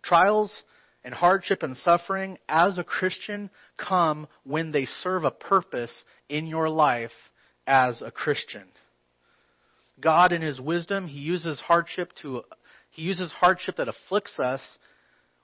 [0.02, 0.64] Trials
[1.04, 6.70] and hardship and suffering as a Christian come when they serve a purpose in your
[6.70, 7.12] life
[7.68, 8.64] as a Christian.
[10.02, 12.44] God in his wisdom, he uses hardship to
[12.92, 14.62] he uses hardship that afflicts us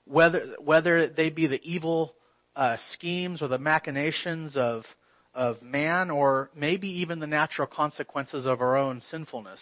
[0.05, 2.15] whether whether they be the evil
[2.55, 4.83] uh, schemes or the machinations of
[5.33, 9.59] of man or maybe even the natural consequences of our own sinfulness.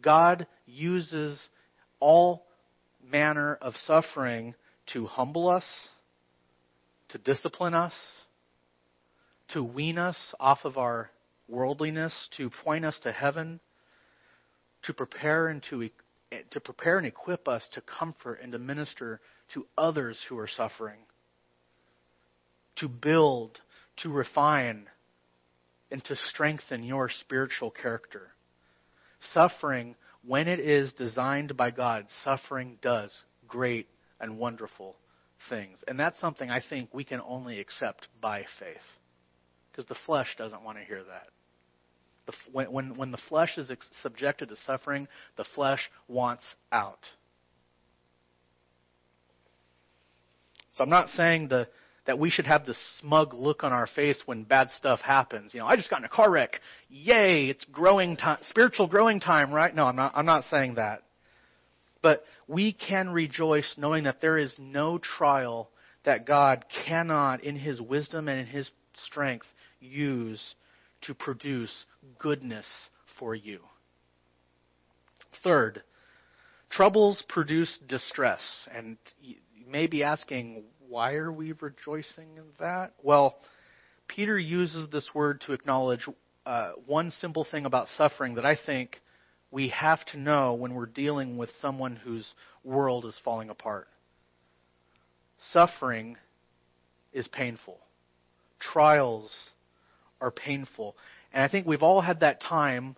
[0.00, 1.48] God uses
[2.00, 2.46] all
[3.02, 4.54] manner of suffering
[4.92, 5.64] to humble us,
[7.10, 7.92] to discipline us,
[9.48, 11.10] to wean us off of our
[11.48, 13.60] worldliness, to point us to heaven,
[14.86, 15.88] to prepare and to,
[16.32, 19.20] eh, to prepare and equip us to comfort and to minister
[19.54, 21.00] to others who are suffering,
[22.76, 23.60] to build,
[23.98, 24.86] to refine,
[25.90, 28.32] and to strengthen your spiritual character.
[29.32, 29.94] Suffering,
[30.26, 33.12] when it is designed by God, suffering does
[33.46, 33.88] great
[34.20, 34.96] and wonderful
[35.48, 35.82] things.
[35.86, 38.76] And that's something I think we can only accept by faith.
[39.70, 41.28] Because the flesh doesn't want to hear that.
[42.26, 47.00] The, when, when, when the flesh is ex- subjected to suffering, the flesh wants out.
[50.76, 51.68] So I'm not saying the,
[52.06, 55.54] that we should have this smug look on our face when bad stuff happens.
[55.54, 56.60] You know, I just got in a car wreck.
[56.88, 59.74] Yay, it's growing time, spiritual growing time, right?
[59.74, 61.02] No, I'm not, I'm not saying that.
[62.02, 65.70] But we can rejoice knowing that there is no trial
[66.04, 68.70] that God cannot, in His wisdom and in His
[69.06, 69.46] strength,
[69.80, 70.54] use
[71.06, 71.84] to produce
[72.18, 72.66] goodness
[73.18, 73.60] for you.
[75.42, 75.82] Third,
[76.70, 78.40] troubles produce distress.
[78.74, 79.36] And you
[79.68, 82.92] may be asking, why are we rejoicing in that?
[83.02, 83.36] Well,
[84.08, 86.06] Peter uses this word to acknowledge
[86.46, 89.00] uh, one simple thing about suffering that I think
[89.50, 93.88] we have to know when we're dealing with someone whose world is falling apart.
[95.52, 96.16] Suffering
[97.12, 97.78] is painful.
[98.58, 99.32] Trials
[100.24, 100.96] are painful.
[101.32, 102.96] And I think we've all had that time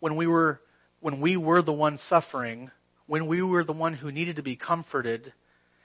[0.00, 0.60] when we were
[1.00, 2.70] when we were the one suffering,
[3.06, 5.32] when we were the one who needed to be comforted,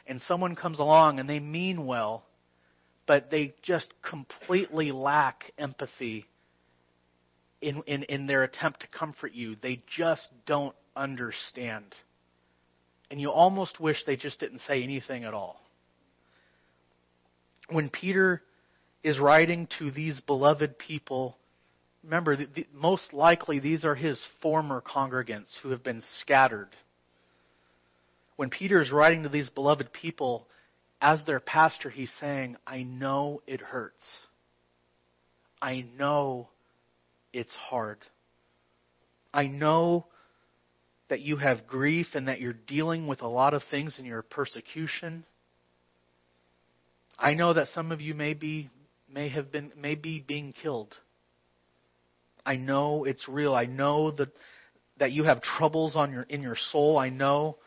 [0.07, 2.25] and someone comes along and they mean well,
[3.05, 6.25] but they just completely lack empathy
[7.61, 9.55] in, in, in their attempt to comfort you.
[9.61, 11.93] They just don't understand.
[13.11, 15.61] And you almost wish they just didn't say anything at all.
[17.69, 18.41] When Peter
[19.03, 21.37] is writing to these beloved people,
[22.03, 26.69] remember, the, the, most likely these are his former congregants who have been scattered.
[28.35, 30.47] When Peter is writing to these beloved people,
[31.01, 34.03] as their pastor, he's saying, I know it hurts.
[35.61, 36.49] I know
[37.33, 37.97] it's hard.
[39.33, 40.05] I know
[41.09, 44.21] that you have grief and that you're dealing with a lot of things in your
[44.21, 45.25] persecution.
[47.17, 48.69] I know that some of you may be
[49.13, 50.95] may have been may be being killed.
[52.45, 53.53] I know it's real.
[53.53, 54.29] I know that
[54.97, 56.97] that you have troubles on your in your soul.
[56.97, 57.57] I know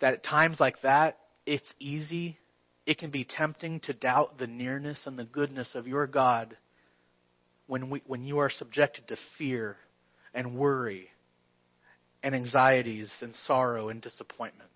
[0.00, 2.38] that at times like that it's easy.
[2.86, 6.56] It can be tempting to doubt the nearness and the goodness of your God
[7.66, 9.76] when, we, when you are subjected to fear
[10.34, 11.08] and worry
[12.22, 14.70] and anxieties and sorrow and disappointment.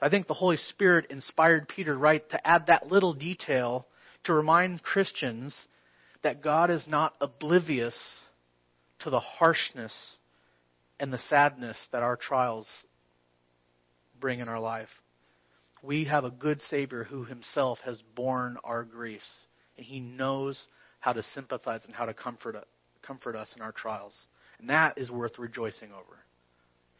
[0.00, 3.86] I think the Holy Spirit inspired Peter right to add that little detail
[4.26, 5.54] to remind Christians
[6.22, 7.96] that God is not oblivious
[9.00, 9.94] to the harshness
[10.98, 12.66] and the sadness that our trials
[14.20, 14.88] bring in our life.
[15.82, 19.28] We have a good Savior who himself has borne our griefs,
[19.76, 20.66] and he knows
[21.00, 22.56] how to sympathize and how to comfort,
[23.02, 24.14] comfort us in our trials.
[24.58, 26.18] And that is worth rejoicing over.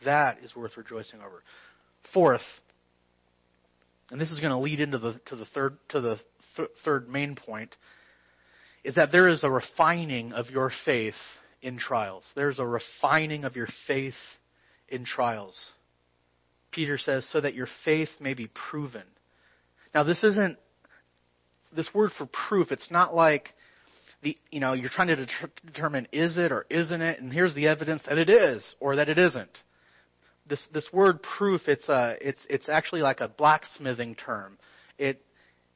[0.04, 1.42] That is worth rejoicing over.
[2.12, 2.42] Fourth,
[4.10, 6.18] and this is going to lead into the to the third to the
[6.57, 7.76] th- third main point,
[8.84, 11.14] is that there is a refining of your faith
[11.62, 12.24] in trials.
[12.34, 14.14] There's a refining of your faith
[14.88, 15.59] in trials.
[16.70, 19.02] Peter says, so that your faith may be proven.
[19.94, 20.59] Now, this isn't
[21.74, 22.70] this word for proof.
[22.70, 23.54] It's not like
[24.22, 27.54] the you know you're trying to det- determine is it or isn't it, and here's
[27.54, 29.59] the evidence that it is or that it isn't.
[30.48, 34.59] This this word proof it's a it's it's actually like a blacksmithing term.
[34.98, 35.22] It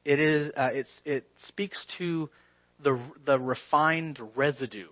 [0.05, 0.69] it is uh,
[1.05, 2.29] it speaks to
[2.83, 4.87] the the refined residue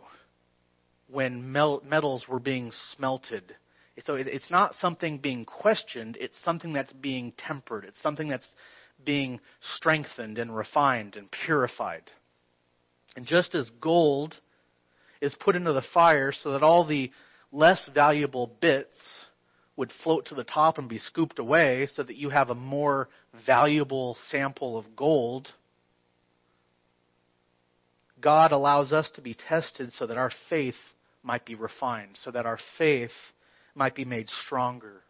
[1.09, 3.55] when mel- metals were being smelted.
[4.03, 6.17] So it, it's not something being questioned.
[6.19, 7.83] It's something that's being tempered.
[7.85, 8.47] It's something that's
[9.03, 9.39] being
[9.75, 12.03] strengthened and refined and purified.
[13.15, 14.35] And just as gold
[15.21, 17.11] is put into the fire so that all the
[17.51, 18.95] less valuable bits
[19.79, 23.07] would float to the top and be scooped away so that you have a more
[23.45, 25.47] valuable sample of gold,
[28.19, 30.75] God allows us to be tested so that our faith
[31.23, 33.13] might be refined, so that our faith
[33.73, 35.01] might be made stronger,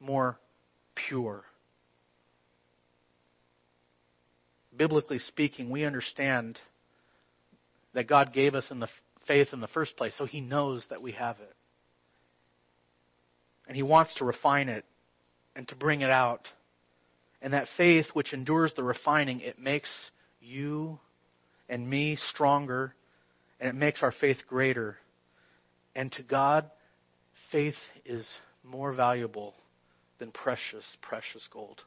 [0.00, 0.38] more
[0.94, 1.44] pure.
[4.74, 6.58] Biblically speaking, we understand
[7.92, 8.88] that God gave us in the
[9.26, 11.54] faith in the first place, so He knows that we have it.
[13.66, 14.84] And He wants to refine it
[15.56, 16.48] and to bring it out.
[17.40, 19.90] And that faith which endures the refining, it makes
[20.40, 20.98] you
[21.68, 22.94] and me stronger,
[23.60, 24.96] and it makes our faith greater.
[25.94, 26.70] And to God,
[27.52, 28.26] faith is
[28.62, 29.54] more valuable
[30.18, 31.80] than precious, precious gold.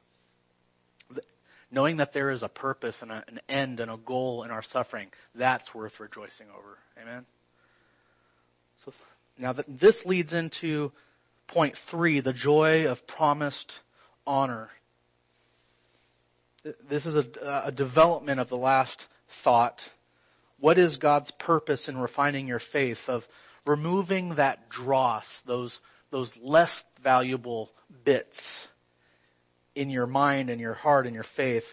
[1.70, 4.64] Knowing that there is a purpose and a, an end and a goal in our
[4.64, 6.78] suffering, that's worth rejoicing over.
[7.02, 7.26] Amen?
[8.86, 8.94] So
[9.38, 10.92] now that this leads into
[11.48, 13.72] point three the joy of promised
[14.26, 14.70] honor.
[16.90, 19.02] This is a, a development of the last
[19.44, 19.80] thought.
[20.60, 22.98] What is God's purpose in refining your faith?
[23.08, 23.22] Of
[23.66, 25.78] removing that dross, those,
[26.12, 26.72] those less
[27.04, 27.70] valuable
[28.04, 28.38] bits
[29.76, 31.64] in your mind and your heart and your faith.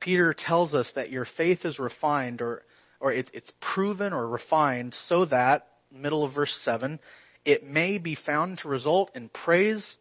[0.00, 2.62] Peter tells us that your faith is refined or,
[3.00, 6.98] or it, it's proven or refined so that, middle of verse 7,
[7.46, 9.96] it may be found to result in praise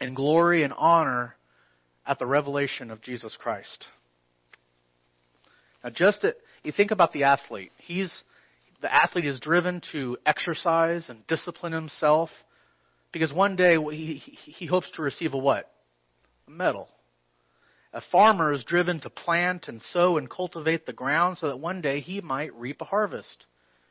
[0.00, 1.36] and glory and honor
[2.04, 3.86] at the revelation of Jesus Christ.
[5.82, 6.26] Now, just
[6.64, 7.70] you think about the athlete.
[7.78, 8.12] He's
[8.82, 12.28] the athlete is driven to exercise and discipline himself
[13.12, 15.70] because one day he, he hopes to receive a what?
[16.48, 16.88] A medal.
[17.92, 21.80] A farmer is driven to plant and sow and cultivate the ground so that one
[21.80, 23.46] day he might reap a harvest.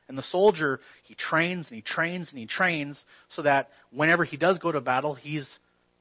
[0.08, 4.38] And the soldier, he trains and he trains and he trains so that whenever he
[4.38, 5.49] does go to battle, he's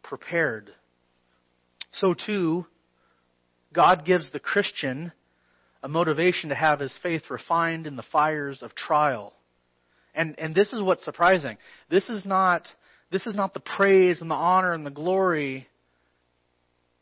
[0.03, 0.70] prepared.
[1.92, 2.66] So too,
[3.72, 5.12] God gives the Christian
[5.82, 9.32] a motivation to have his faith refined in the fires of trial.
[10.14, 11.57] And, and this is what's surprising.
[11.90, 12.68] This is not,
[13.11, 15.68] this is not the praise and the honor and the glory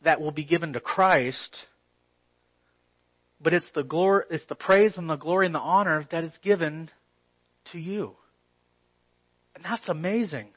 [0.03, 1.57] that will be given to Christ,
[3.41, 6.37] but it's the glory, it's the praise and the glory and the honor that is
[6.43, 6.89] given
[7.71, 8.13] to you.
[9.55, 10.47] And that's amazing.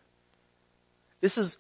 [1.21, 1.57] This is,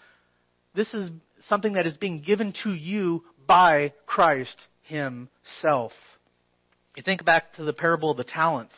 [0.74, 1.10] this is
[1.48, 5.92] something that is being given to you by Christ Himself.
[6.96, 8.74] You think back to the parable of the talents.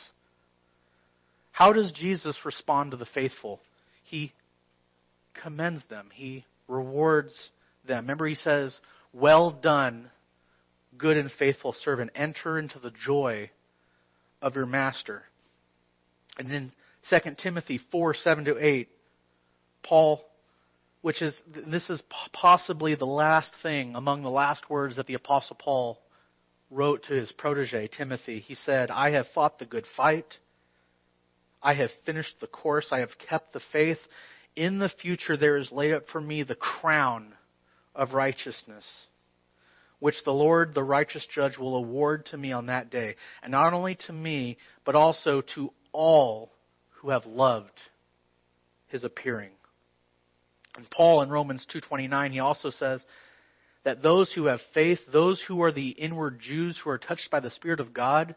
[1.53, 3.61] How does Jesus respond to the faithful?
[4.05, 4.32] He
[5.42, 7.51] commends them, he rewards
[7.86, 8.05] them.
[8.05, 8.78] Remember, he says,
[9.12, 10.11] Well done,
[10.99, 12.11] good and faithful servant.
[12.14, 13.51] Enter into the joy
[14.42, 15.22] of your master.
[16.38, 16.72] And then
[17.11, 18.88] 2 Timothy 4 7 to 8,
[19.82, 20.24] Paul,
[21.03, 21.36] which is,
[21.66, 26.01] this is possibly the last thing among the last words that the Apostle Paul
[26.70, 30.36] wrote to his protege, Timothy, he said, I have fought the good fight.
[31.62, 32.88] I have finished the course.
[32.90, 33.99] I have kept the faith.
[34.57, 37.34] In the future, there is laid up for me the crown
[37.94, 38.84] of righteousness,
[39.99, 43.16] which the Lord, the righteous judge, will award to me on that day.
[43.42, 46.53] And not only to me, but also to all
[47.01, 47.78] who have loved
[48.88, 49.51] his appearing.
[50.76, 53.05] And Paul in Romans 2:29 he also says
[53.84, 57.40] that those who have faith, those who are the inward Jews who are touched by
[57.40, 58.34] the Spirit of God,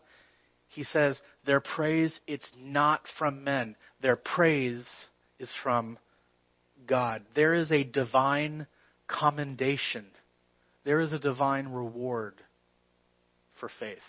[0.69, 3.75] he says, their praise, it's not from men.
[4.01, 4.87] Their praise
[5.39, 5.97] is from
[6.85, 7.23] God.
[7.35, 8.67] There is a divine
[9.07, 10.05] commendation.
[10.89, 12.33] There is a divine reward
[13.59, 13.99] for faith.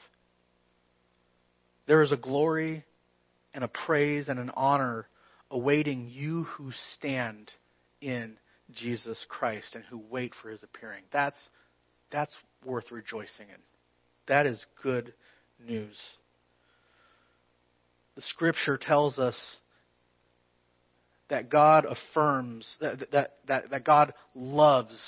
[1.86, 2.86] There is a glory
[3.52, 5.06] and a praise and an honor
[5.50, 7.50] awaiting you who stand
[8.00, 8.38] in
[8.72, 11.02] Jesus Christ and who wait for his appearing.
[11.12, 11.36] That's
[12.10, 13.60] That's worth rejoicing in.
[14.26, 15.12] That is good
[15.62, 15.98] news.
[18.16, 19.36] The scripture tells us
[21.28, 24.98] that God affirms, that, that, that, that God loves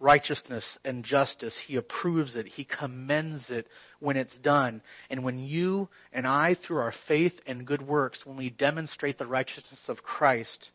[0.00, 1.54] righteousness and justice.
[1.66, 2.46] He approves it.
[2.46, 3.66] He commends it
[4.00, 4.80] when it's done.
[5.10, 9.26] And when you and I, through our faith and good works, when we demonstrate the
[9.26, 10.70] righteousness of Christ,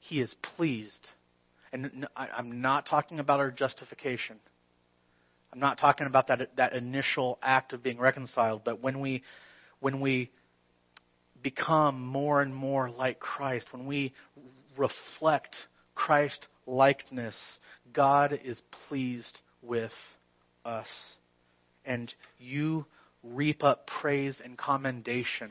[0.00, 1.06] He is pleased.
[1.72, 4.36] And I'm not talking about our justification.
[5.52, 9.22] I'm not talking about that, that initial act of being reconciled, but when we,
[9.80, 10.30] when we
[11.42, 14.14] become more and more like Christ, when we
[14.76, 15.54] reflect
[15.94, 17.36] Christ likeness,
[17.92, 19.92] God is pleased with
[20.64, 20.88] us.
[21.84, 22.86] And you
[23.22, 25.50] reap up praise and commendation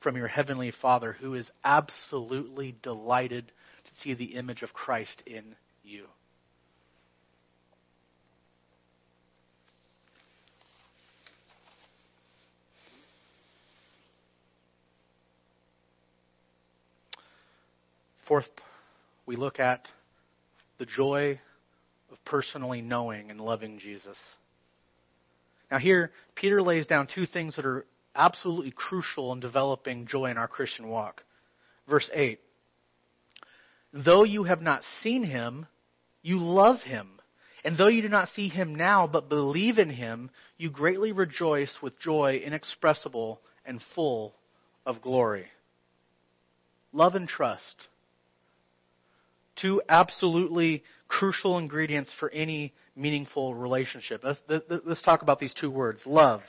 [0.00, 3.52] from your heavenly Father, who is absolutely delighted
[3.84, 6.06] to see the image of Christ in you.
[18.26, 18.48] Fourth,
[19.26, 19.88] we look at
[20.80, 21.38] the joy
[22.10, 24.16] of personally knowing and loving Jesus.
[25.70, 27.84] Now, here, Peter lays down two things that are
[28.16, 31.22] absolutely crucial in developing joy in our Christian walk.
[31.88, 32.40] Verse 8
[33.92, 35.66] Though you have not seen him,
[36.22, 37.08] you love him.
[37.62, 41.76] And though you do not see him now, but believe in him, you greatly rejoice
[41.82, 44.34] with joy inexpressible and full
[44.86, 45.46] of glory.
[46.92, 47.88] Love and trust
[49.56, 54.22] two absolutely crucial ingredients for any meaningful relationship.
[54.22, 54.40] Let's,
[54.84, 56.40] let's talk about these two words love.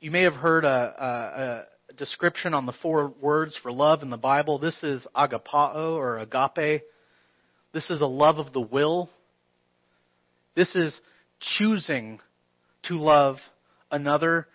[0.00, 4.10] You may have heard a, a, a description on the four words for love in
[4.10, 4.58] the Bible.
[4.58, 6.82] This is agapao or agape.
[7.72, 9.10] This is a love of the will.
[10.54, 10.98] This is
[11.40, 12.20] choosing
[12.84, 13.36] to love
[13.90, 14.48] another.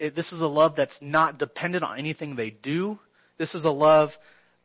[0.00, 2.98] This is a love that's not dependent on anything they do.
[3.38, 4.10] This is a love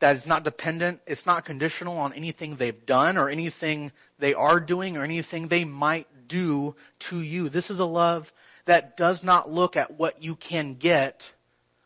[0.00, 4.60] that is not dependent, it's not conditional on anything they've done or anything they are
[4.60, 6.74] doing or anything they might do
[7.10, 7.48] to you.
[7.48, 8.24] This is a love
[8.66, 11.22] that does not look at what you can get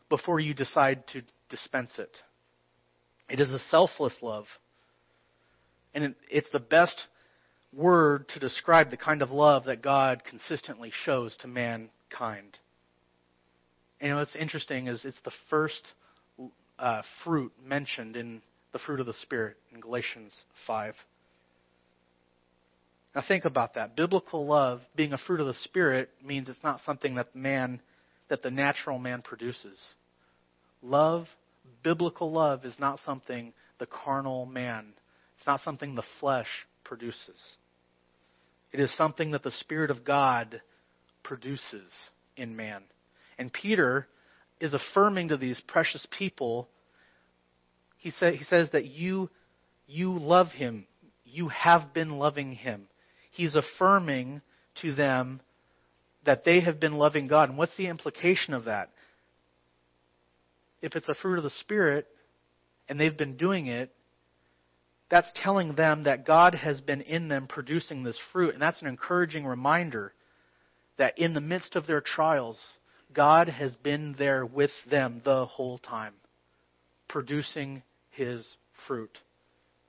[0.09, 2.11] before you decide to dispense it.
[3.29, 4.45] It is a selfless love.
[5.93, 6.99] And it's the best
[7.73, 12.57] word to describe the kind of love that God consistently shows to mankind.
[13.99, 15.81] And you know what's interesting is it's the first
[16.79, 20.35] uh, fruit mentioned in the fruit of the Spirit in Galatians
[20.67, 20.93] 5.
[23.15, 23.95] Now think about that.
[23.95, 27.81] Biblical love, being a fruit of the Spirit, means it's not something that man,
[28.29, 29.81] that the natural man produces.
[30.81, 31.25] Love,
[31.83, 34.93] biblical love, is not something the carnal man,
[35.37, 36.49] it's not something the flesh
[36.83, 37.37] produces.
[38.71, 40.61] It is something that the Spirit of God
[41.23, 41.91] produces
[42.35, 42.83] in man.
[43.37, 44.07] And Peter
[44.59, 46.67] is affirming to these precious people,
[47.97, 49.29] he, say, he says that you,
[49.87, 50.85] you love him.
[51.25, 52.87] You have been loving him.
[53.31, 54.41] He's affirming
[54.81, 55.41] to them
[56.25, 57.49] that they have been loving God.
[57.49, 58.89] And what's the implication of that?
[60.81, 62.07] If it's a fruit of the Spirit
[62.87, 63.93] and they've been doing it,
[65.09, 68.53] that's telling them that God has been in them producing this fruit.
[68.53, 70.13] And that's an encouraging reminder
[70.97, 72.59] that in the midst of their trials,
[73.13, 76.13] God has been there with them the whole time,
[77.07, 77.81] producing
[78.11, 78.47] his
[78.87, 79.17] fruit.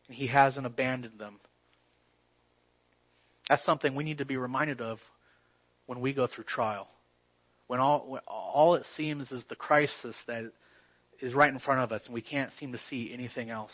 [0.09, 1.39] And he hasn't abandoned them.
[3.49, 4.99] That's something we need to be reminded of
[5.87, 6.89] when we go through trial.
[7.67, 10.51] When all, when all it seems is the crisis that
[11.21, 13.73] is right in front of us and we can't seem to see anything else.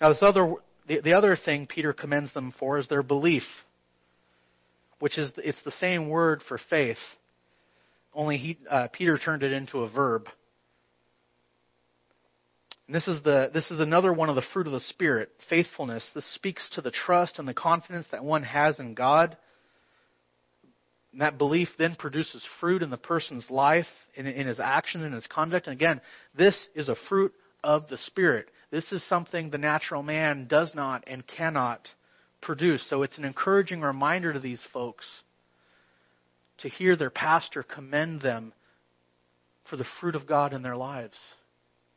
[0.00, 0.54] Now, this other,
[0.88, 3.42] the, the other thing Peter commends them for is their belief,
[4.98, 6.96] which is it's the same word for faith
[8.16, 10.26] only he, uh, Peter turned it into a verb.
[12.86, 16.08] And this is the this is another one of the fruit of the spirit, faithfulness.
[16.14, 19.36] This speaks to the trust and the confidence that one has in God.
[21.12, 25.12] And that belief then produces fruit in the person's life, in, in his action, in
[25.12, 25.66] his conduct.
[25.66, 26.00] And again,
[26.36, 28.48] this is a fruit of the Spirit.
[28.70, 31.88] This is something the natural man does not and cannot
[32.40, 32.88] produce.
[32.88, 35.06] So it's an encouraging reminder to these folks
[36.58, 38.52] to hear their pastor commend them
[39.68, 41.16] for the fruit of God in their lives,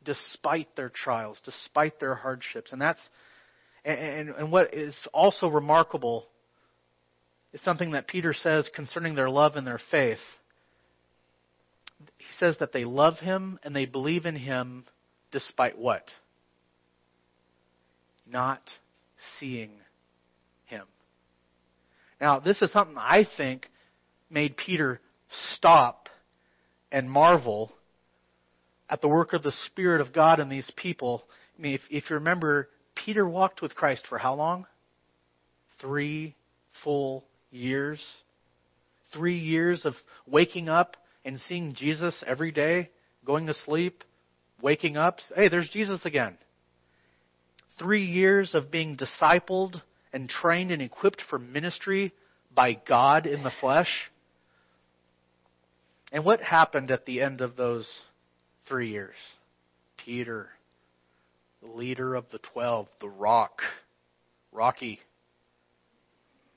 [0.04, 2.72] despite their trials, despite their hardships.
[2.72, 3.02] And that's
[3.86, 6.28] and, and what is also remarkable
[7.54, 10.20] is something that Peter says concerning their love and their faith.
[12.18, 14.86] He says that they love him and they believe in him
[15.32, 16.04] despite what?
[18.30, 18.62] Not
[19.40, 19.72] seeing
[20.66, 20.86] him.
[22.22, 23.68] Now, this is something I think
[24.30, 25.00] made Peter
[25.56, 26.10] stop
[26.92, 27.72] and marvel
[28.90, 31.24] at the work of the Spirit of God in these people.
[31.58, 34.66] I mean, if, if you remember, Peter walked with Christ for how long?
[35.80, 36.36] Three
[36.84, 38.04] full years.
[39.14, 39.94] Three years of
[40.28, 42.90] waking up and seeing Jesus every day,
[43.26, 44.04] going to sleep,
[44.62, 45.20] waking up.
[45.36, 46.38] Hey, there's Jesus again.
[47.78, 52.14] Three years of being discipled and trained and equipped for ministry
[52.54, 54.10] by God in the flesh.
[56.12, 57.88] And what happened at the end of those
[58.68, 59.16] three years?
[59.98, 60.50] Peter,
[61.62, 63.62] the leader of the twelve, the rock,
[64.52, 65.00] Rocky,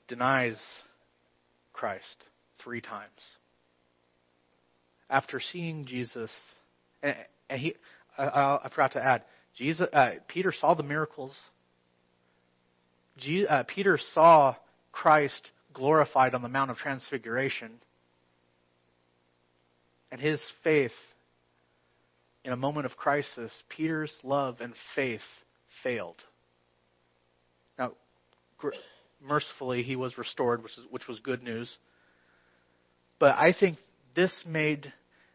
[0.07, 0.59] denies
[1.71, 2.25] Christ
[2.63, 3.09] three times.
[5.09, 6.31] After seeing Jesus,
[7.03, 7.15] and,
[7.49, 7.75] and he,
[8.17, 9.23] I, I, forgot to add,
[9.55, 11.37] Jesus, uh, Peter saw the miracles.
[13.17, 14.55] Je, uh, Peter saw
[14.91, 17.71] Christ glorified on the Mount of Transfiguration.
[20.13, 20.91] And his faith,
[22.45, 25.23] in a moment of crisis, Peter's love and faith
[25.81, 26.17] failed.
[27.79, 27.93] Now,
[29.19, 31.75] mercifully, he was restored, which, is, which was good news.
[33.17, 33.79] But I think
[34.15, 34.93] this made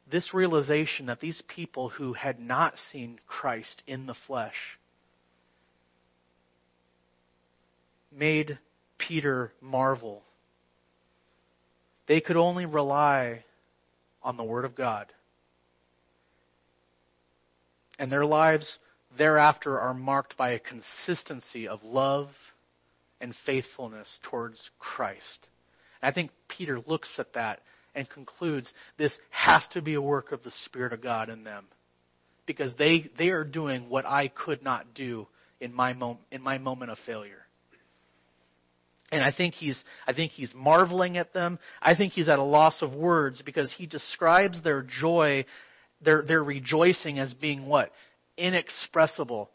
[0.08, 4.78] this realization that these people who had not seen Christ in the flesh
[8.16, 8.60] made
[8.96, 10.22] Peter marvel.
[12.06, 13.42] They could only rely
[14.28, 15.06] on the Word of God.
[17.98, 18.78] And their lives
[19.16, 22.28] thereafter are marked by a consistency of love
[23.22, 25.48] and faithfulness towards Christ.
[26.02, 27.60] And I think Peter looks at that
[27.94, 31.64] and concludes this has to be a work of the Spirit of God in them.
[32.44, 35.26] Because they, they are doing what I could not do
[35.58, 37.46] in my, mom, in my moment of failure.
[39.10, 41.58] And I think he's I think he's marveling at them.
[41.80, 45.46] I think he's at a loss of words because he describes their joy,
[46.02, 47.90] their their rejoicing as being what?
[48.36, 49.50] Inexpressible.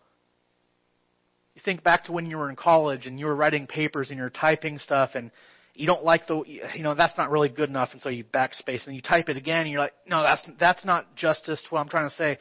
[1.55, 4.17] You think back to when you were in college and you were writing papers and
[4.17, 5.29] you're typing stuff and
[5.75, 8.85] you don't like the you know that's not really good enough and so you backspace
[8.85, 11.79] and you type it again and you're like no that's that's not justice to what
[11.79, 12.37] I'm trying to say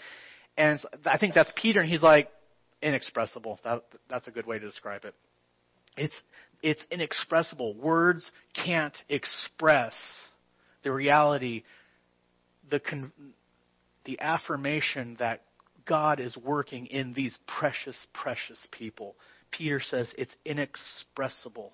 [0.57, 2.29] and I think that's Peter and he's like
[2.83, 5.15] inexpressible that that's a good way to describe it
[5.97, 6.15] it's
[6.63, 7.75] it's inexpressible.
[7.75, 9.95] Words can't express
[10.83, 11.65] the reality,
[12.71, 13.13] the, con-
[14.05, 15.43] the affirmation that
[15.87, 19.17] God is working in these precious, precious people.
[19.51, 21.73] Peter says it's inexpressible.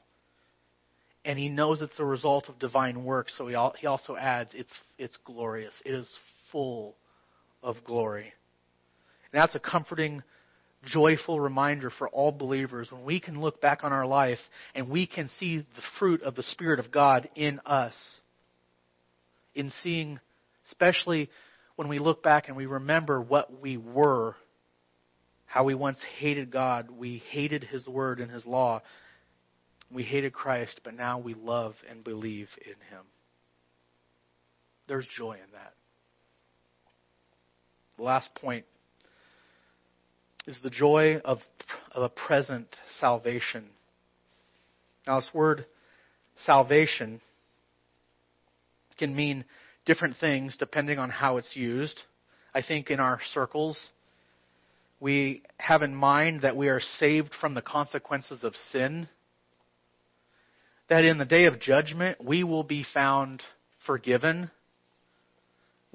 [1.25, 4.53] And he knows it's a result of divine work, so he, al- he also adds
[4.55, 5.75] it's, it's glorious.
[5.85, 6.11] It is
[6.51, 6.97] full
[7.63, 8.33] of glory.
[9.33, 10.23] And that's a comforting
[10.85, 14.39] joyful reminder for all believers when we can look back on our life
[14.75, 17.95] and we can see the fruit of the Spirit of God in us.
[19.55, 20.21] In seeing,
[20.67, 21.31] especially
[21.77, 24.37] when we look back and we remember what we were,
[25.47, 28.83] how we once hated God, we hated His Word and His law,
[29.91, 33.05] we hated Christ, but now we love and believe in Him.
[34.87, 35.73] There's joy in that.
[37.97, 38.65] The last point
[40.49, 41.41] is the joy of,
[41.93, 43.67] of a present salvation.
[45.07, 45.67] Now, this word
[46.47, 47.21] salvation
[48.99, 49.45] can mean
[49.85, 52.01] different things depending on how it's used.
[52.55, 53.79] I think in our circles,
[55.01, 59.07] we have in mind that we are saved from the consequences of sin.
[60.89, 63.43] That in the day of judgment, we will be found
[63.87, 64.51] forgiven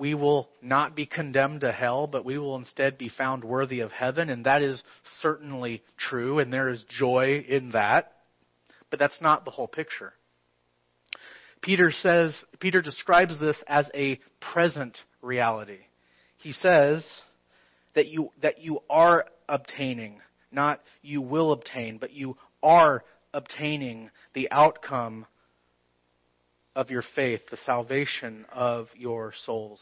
[0.04, 3.90] we will not be condemned to hell, but we will instead be found worthy of
[3.90, 4.84] heaven, and that is
[5.22, 8.12] certainly true, and there is joy in that.
[8.90, 10.12] But that's not the whole picture.
[11.62, 15.80] Peter says, Peter describes this as a present reality.
[16.36, 17.08] He says
[17.96, 20.20] that you, that you are obtaining,
[20.52, 25.28] not you will obtain, but you are obtaining the outcome
[26.76, 29.82] of your faith, the salvation of your souls.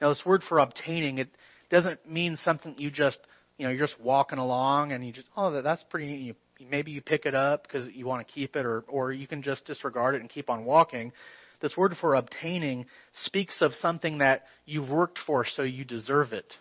[0.00, 1.28] Now, this word for obtaining, it
[1.70, 3.18] doesn't mean something you just,
[3.56, 6.20] you know, you're just walking along and you just, oh, that's pretty neat.
[6.20, 6.34] You,
[6.70, 9.42] maybe you pick it up because you want to keep it, or, or you can
[9.42, 11.12] just disregard it and keep on walking.
[11.60, 12.86] This word for obtaining
[13.24, 16.52] speaks of something that you've worked for so you deserve it.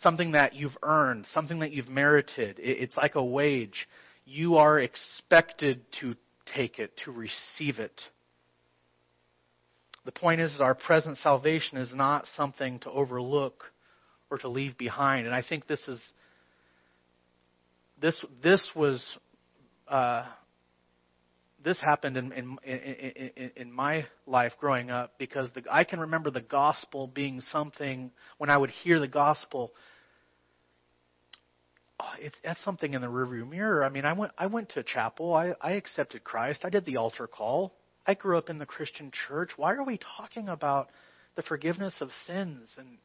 [0.00, 2.56] Something that you've earned, something that you've merited.
[2.58, 3.88] It's like a wage.
[4.24, 6.14] You are expected to
[6.54, 8.00] take it, to receive it.
[10.04, 13.64] The point is, our present salvation is not something to overlook
[14.30, 15.26] or to leave behind.
[15.26, 16.00] And I think this is
[18.00, 19.04] this this was
[19.86, 20.24] uh,
[21.64, 26.30] this happened in, in, in, in, my life growing up because the, I can remember
[26.30, 29.72] the gospel being something, when I would hear the gospel,
[32.02, 33.84] Ah, oh, it, that's something in the rearview mirror.
[33.84, 35.34] I mean, I went, I went to chapel.
[35.34, 36.64] I, I accepted Christ.
[36.64, 37.74] I did the altar call.
[38.04, 39.50] I grew up in the Christian church.
[39.56, 40.88] Why are we talking about
[41.36, 42.98] the forgiveness of sins and,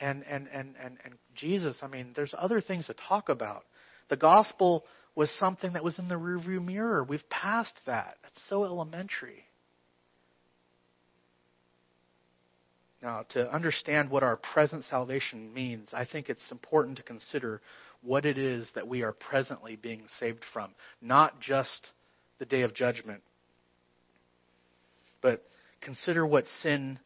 [0.00, 1.78] and, and, and, and, and Jesus?
[1.82, 3.64] I mean, there's other things to talk about.
[4.10, 4.84] The gospel
[5.16, 7.02] was something that was in the rearview mirror.
[7.02, 8.18] We've passed that.
[8.22, 9.44] That's so elementary.
[13.02, 17.60] Now, to understand what our present salvation means, I think it's important to consider
[18.04, 21.88] what it is that we are presently being saved from, not just
[22.38, 23.22] the day of judgment,
[25.22, 25.44] but
[25.80, 26.98] consider what sin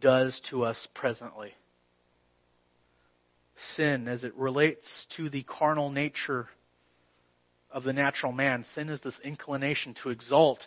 [0.00, 1.52] does to us presently.
[3.76, 6.48] Sin, as it relates to the carnal nature
[7.70, 8.64] of the natural man.
[8.74, 10.60] Sin is this inclination to exalt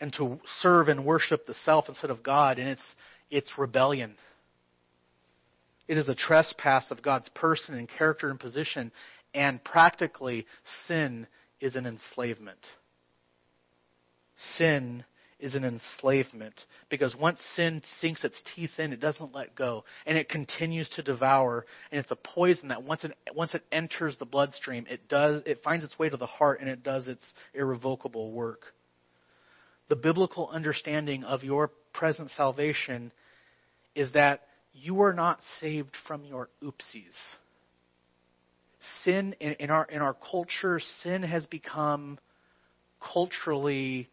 [0.00, 2.94] and to serve and worship the self instead of God, and it's,
[3.30, 4.16] it's rebellion.
[5.86, 8.92] It is a trespass of God's person and character and position,
[9.34, 10.46] and practically,
[10.86, 11.26] sin
[11.60, 12.58] is an enslavement.
[14.56, 15.04] Sin
[15.38, 16.54] is an enslavement
[16.88, 21.02] because once sin sinks its teeth in, it doesn't let go and it continues to
[21.02, 21.64] devour.
[21.90, 25.62] And it's a poison that once it once it enters the bloodstream, it does it
[25.62, 27.24] finds its way to the heart and it does its
[27.54, 28.62] irrevocable work.
[29.88, 33.12] The biblical understanding of your present salvation
[33.94, 37.16] is that you are not saved from your oopsies.
[39.04, 42.18] Sin in, in our in our culture, sin has become
[43.00, 44.08] culturally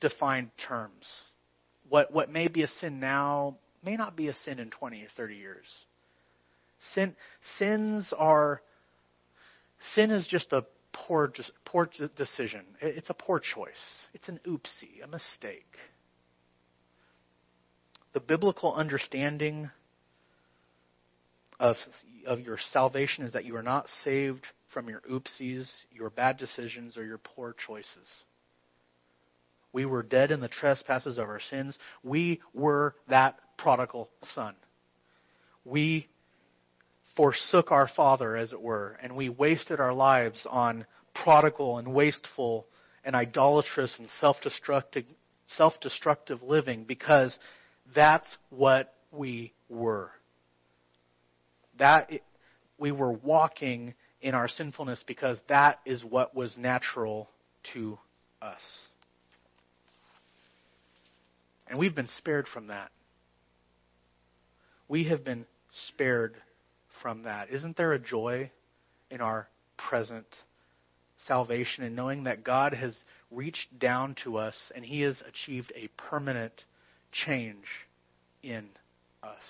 [0.00, 1.06] defined terms.
[1.88, 5.08] What, what may be a sin now may not be a sin in 20 or
[5.16, 5.66] 30 years.
[6.94, 7.14] Sin,
[7.58, 8.60] sins are,
[9.94, 11.32] sin is just a poor,
[11.64, 12.62] poor decision.
[12.80, 13.70] It's a poor choice.
[14.12, 15.76] It's an oopsie, a mistake.
[18.12, 19.70] The biblical understanding
[21.58, 21.76] of,
[22.26, 26.96] of your salvation is that you are not saved from your oopsies, your bad decisions,
[26.96, 28.08] or your poor choices.
[29.72, 31.78] We were dead in the trespasses of our sins.
[32.02, 34.54] We were that prodigal son.
[35.64, 36.08] We
[37.16, 42.66] forsook our father, as it were, and we wasted our lives on prodigal and wasteful
[43.04, 45.04] and idolatrous and self-destructive,
[45.48, 47.38] self-destructive living because
[47.94, 50.10] that's what we were.
[51.78, 52.10] That
[52.78, 57.30] we were walking in our sinfulness because that is what was natural
[57.74, 57.98] to
[58.40, 58.60] us.
[61.68, 62.90] And we've been spared from that.
[64.88, 65.46] We have been
[65.88, 66.36] spared
[67.02, 67.50] from that.
[67.50, 68.50] Isn't there a joy
[69.10, 70.26] in our present
[71.26, 72.96] salvation and knowing that God has
[73.30, 76.64] reached down to us and He has achieved a permanent
[77.10, 77.66] change
[78.42, 78.68] in
[79.22, 79.42] us?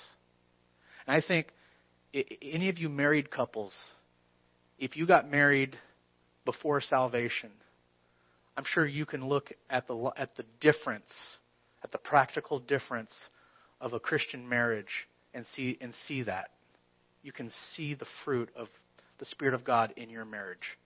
[1.07, 1.49] And I think
[2.43, 3.75] any of you married couples,
[4.79, 5.79] if you got married
[6.45, 7.51] before salvation,
[8.57, 11.11] I'm sure you can look at the at the difference
[11.85, 13.13] at the practical difference
[13.81, 16.51] of a Christian marriage and see and see that.
[17.23, 18.69] You can see the fruit of
[19.19, 20.79] the Spirit of God in your marriage.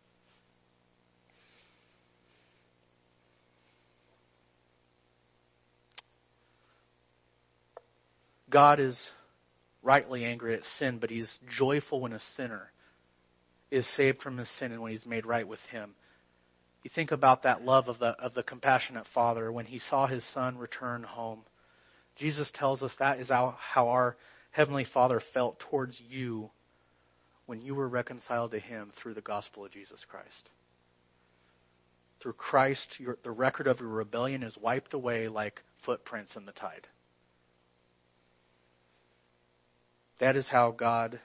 [8.48, 8.98] God is
[9.82, 12.72] rightly angry at sin, but he's joyful when a sinner
[13.70, 15.94] is saved from his sin and when he's made right with him.
[16.82, 20.24] You think about that love of the, of the compassionate Father when he saw his
[20.32, 21.40] Son return home.
[22.16, 24.16] Jesus tells us that is how, how our
[24.50, 26.50] Heavenly Father felt towards you
[27.46, 30.50] when you were reconciled to him through the gospel of Jesus Christ.
[32.20, 36.52] Through Christ, your, the record of your rebellion is wiped away like footprints in the
[36.52, 36.86] tide.
[40.20, 41.18] That is how God,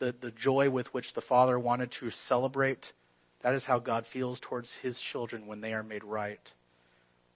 [0.00, 2.84] the, the joy with which the Father wanted to celebrate
[3.44, 6.40] that is how God feels towards his children when they are made right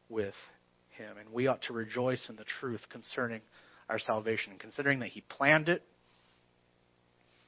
[0.08, 0.34] with
[0.88, 1.18] him.
[1.18, 3.42] And we ought to rejoice in the truth concerning
[3.90, 5.82] our salvation, considering that he planned it,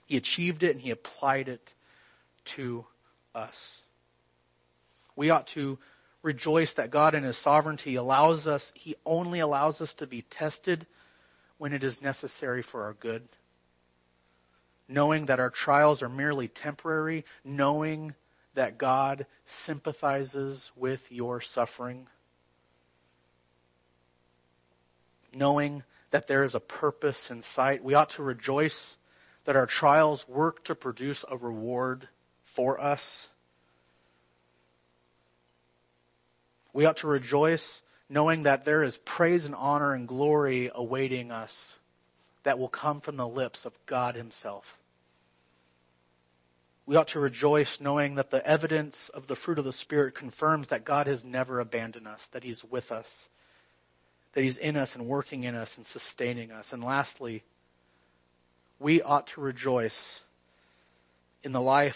[0.05, 1.73] he achieved it, and he applied it
[2.57, 2.85] to
[3.35, 3.55] us.
[5.17, 5.79] We ought to
[6.23, 10.87] rejoice that God in his sovereignty allows us, he only allows us to be tested
[11.61, 13.23] when it is necessary for our good.
[14.89, 18.15] Knowing that our trials are merely temporary, knowing
[18.55, 19.27] that God
[19.67, 22.07] sympathizes with your suffering,
[25.35, 25.83] knowing
[26.13, 27.85] that there is a purpose in sight.
[27.85, 28.97] We ought to rejoice
[29.45, 32.09] that our trials work to produce a reward
[32.57, 33.03] for us.
[36.73, 41.53] We ought to rejoice knowing that there is praise and honor and glory awaiting us
[42.45, 44.65] that will come from the lips of God Himself.
[46.87, 50.69] We ought to rejoice knowing that the evidence of the fruit of the Spirit confirms
[50.71, 53.07] that God has never abandoned us, that He's with us,
[54.35, 56.67] that He's in us and working in us and sustaining us.
[56.73, 57.45] And lastly,
[58.81, 60.19] we ought to rejoice
[61.45, 61.95] in the life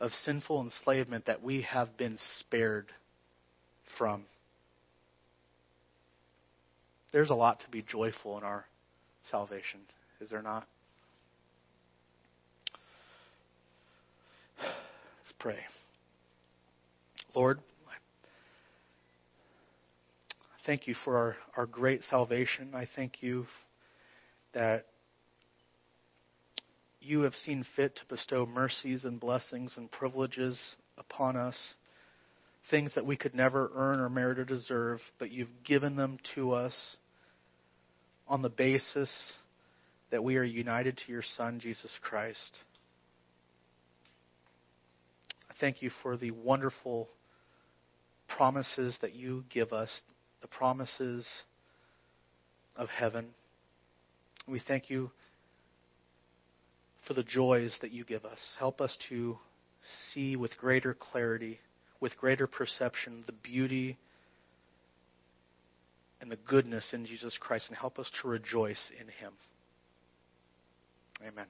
[0.00, 2.86] of sinful enslavement that we have been spared
[3.96, 4.24] from.
[7.12, 8.66] There's a lot to be joyful in our
[9.30, 9.80] salvation,
[10.20, 10.66] is there not?
[14.58, 15.58] Let's pray.
[17.34, 17.92] Lord, I
[20.66, 22.74] thank you for our, our great salvation.
[22.74, 23.46] I thank you
[24.52, 24.86] that
[27.00, 30.58] you have seen fit to bestow mercies and blessings and privileges
[30.98, 31.74] upon us,
[32.70, 36.52] things that we could never earn or merit or deserve, but you've given them to
[36.52, 36.96] us
[38.26, 39.10] on the basis
[40.10, 42.58] that we are united to your Son, Jesus Christ.
[45.50, 47.08] I thank you for the wonderful
[48.28, 49.90] promises that you give us,
[50.42, 51.26] the promises
[52.76, 53.28] of heaven.
[54.46, 55.10] We thank you
[57.06, 58.38] for the joys that you give us.
[58.58, 59.38] Help us to
[60.12, 61.58] see with greater clarity,
[62.00, 63.96] with greater perception, the beauty
[66.20, 69.32] and the goodness in Jesus Christ, and help us to rejoice in Him.
[71.22, 71.46] Amen.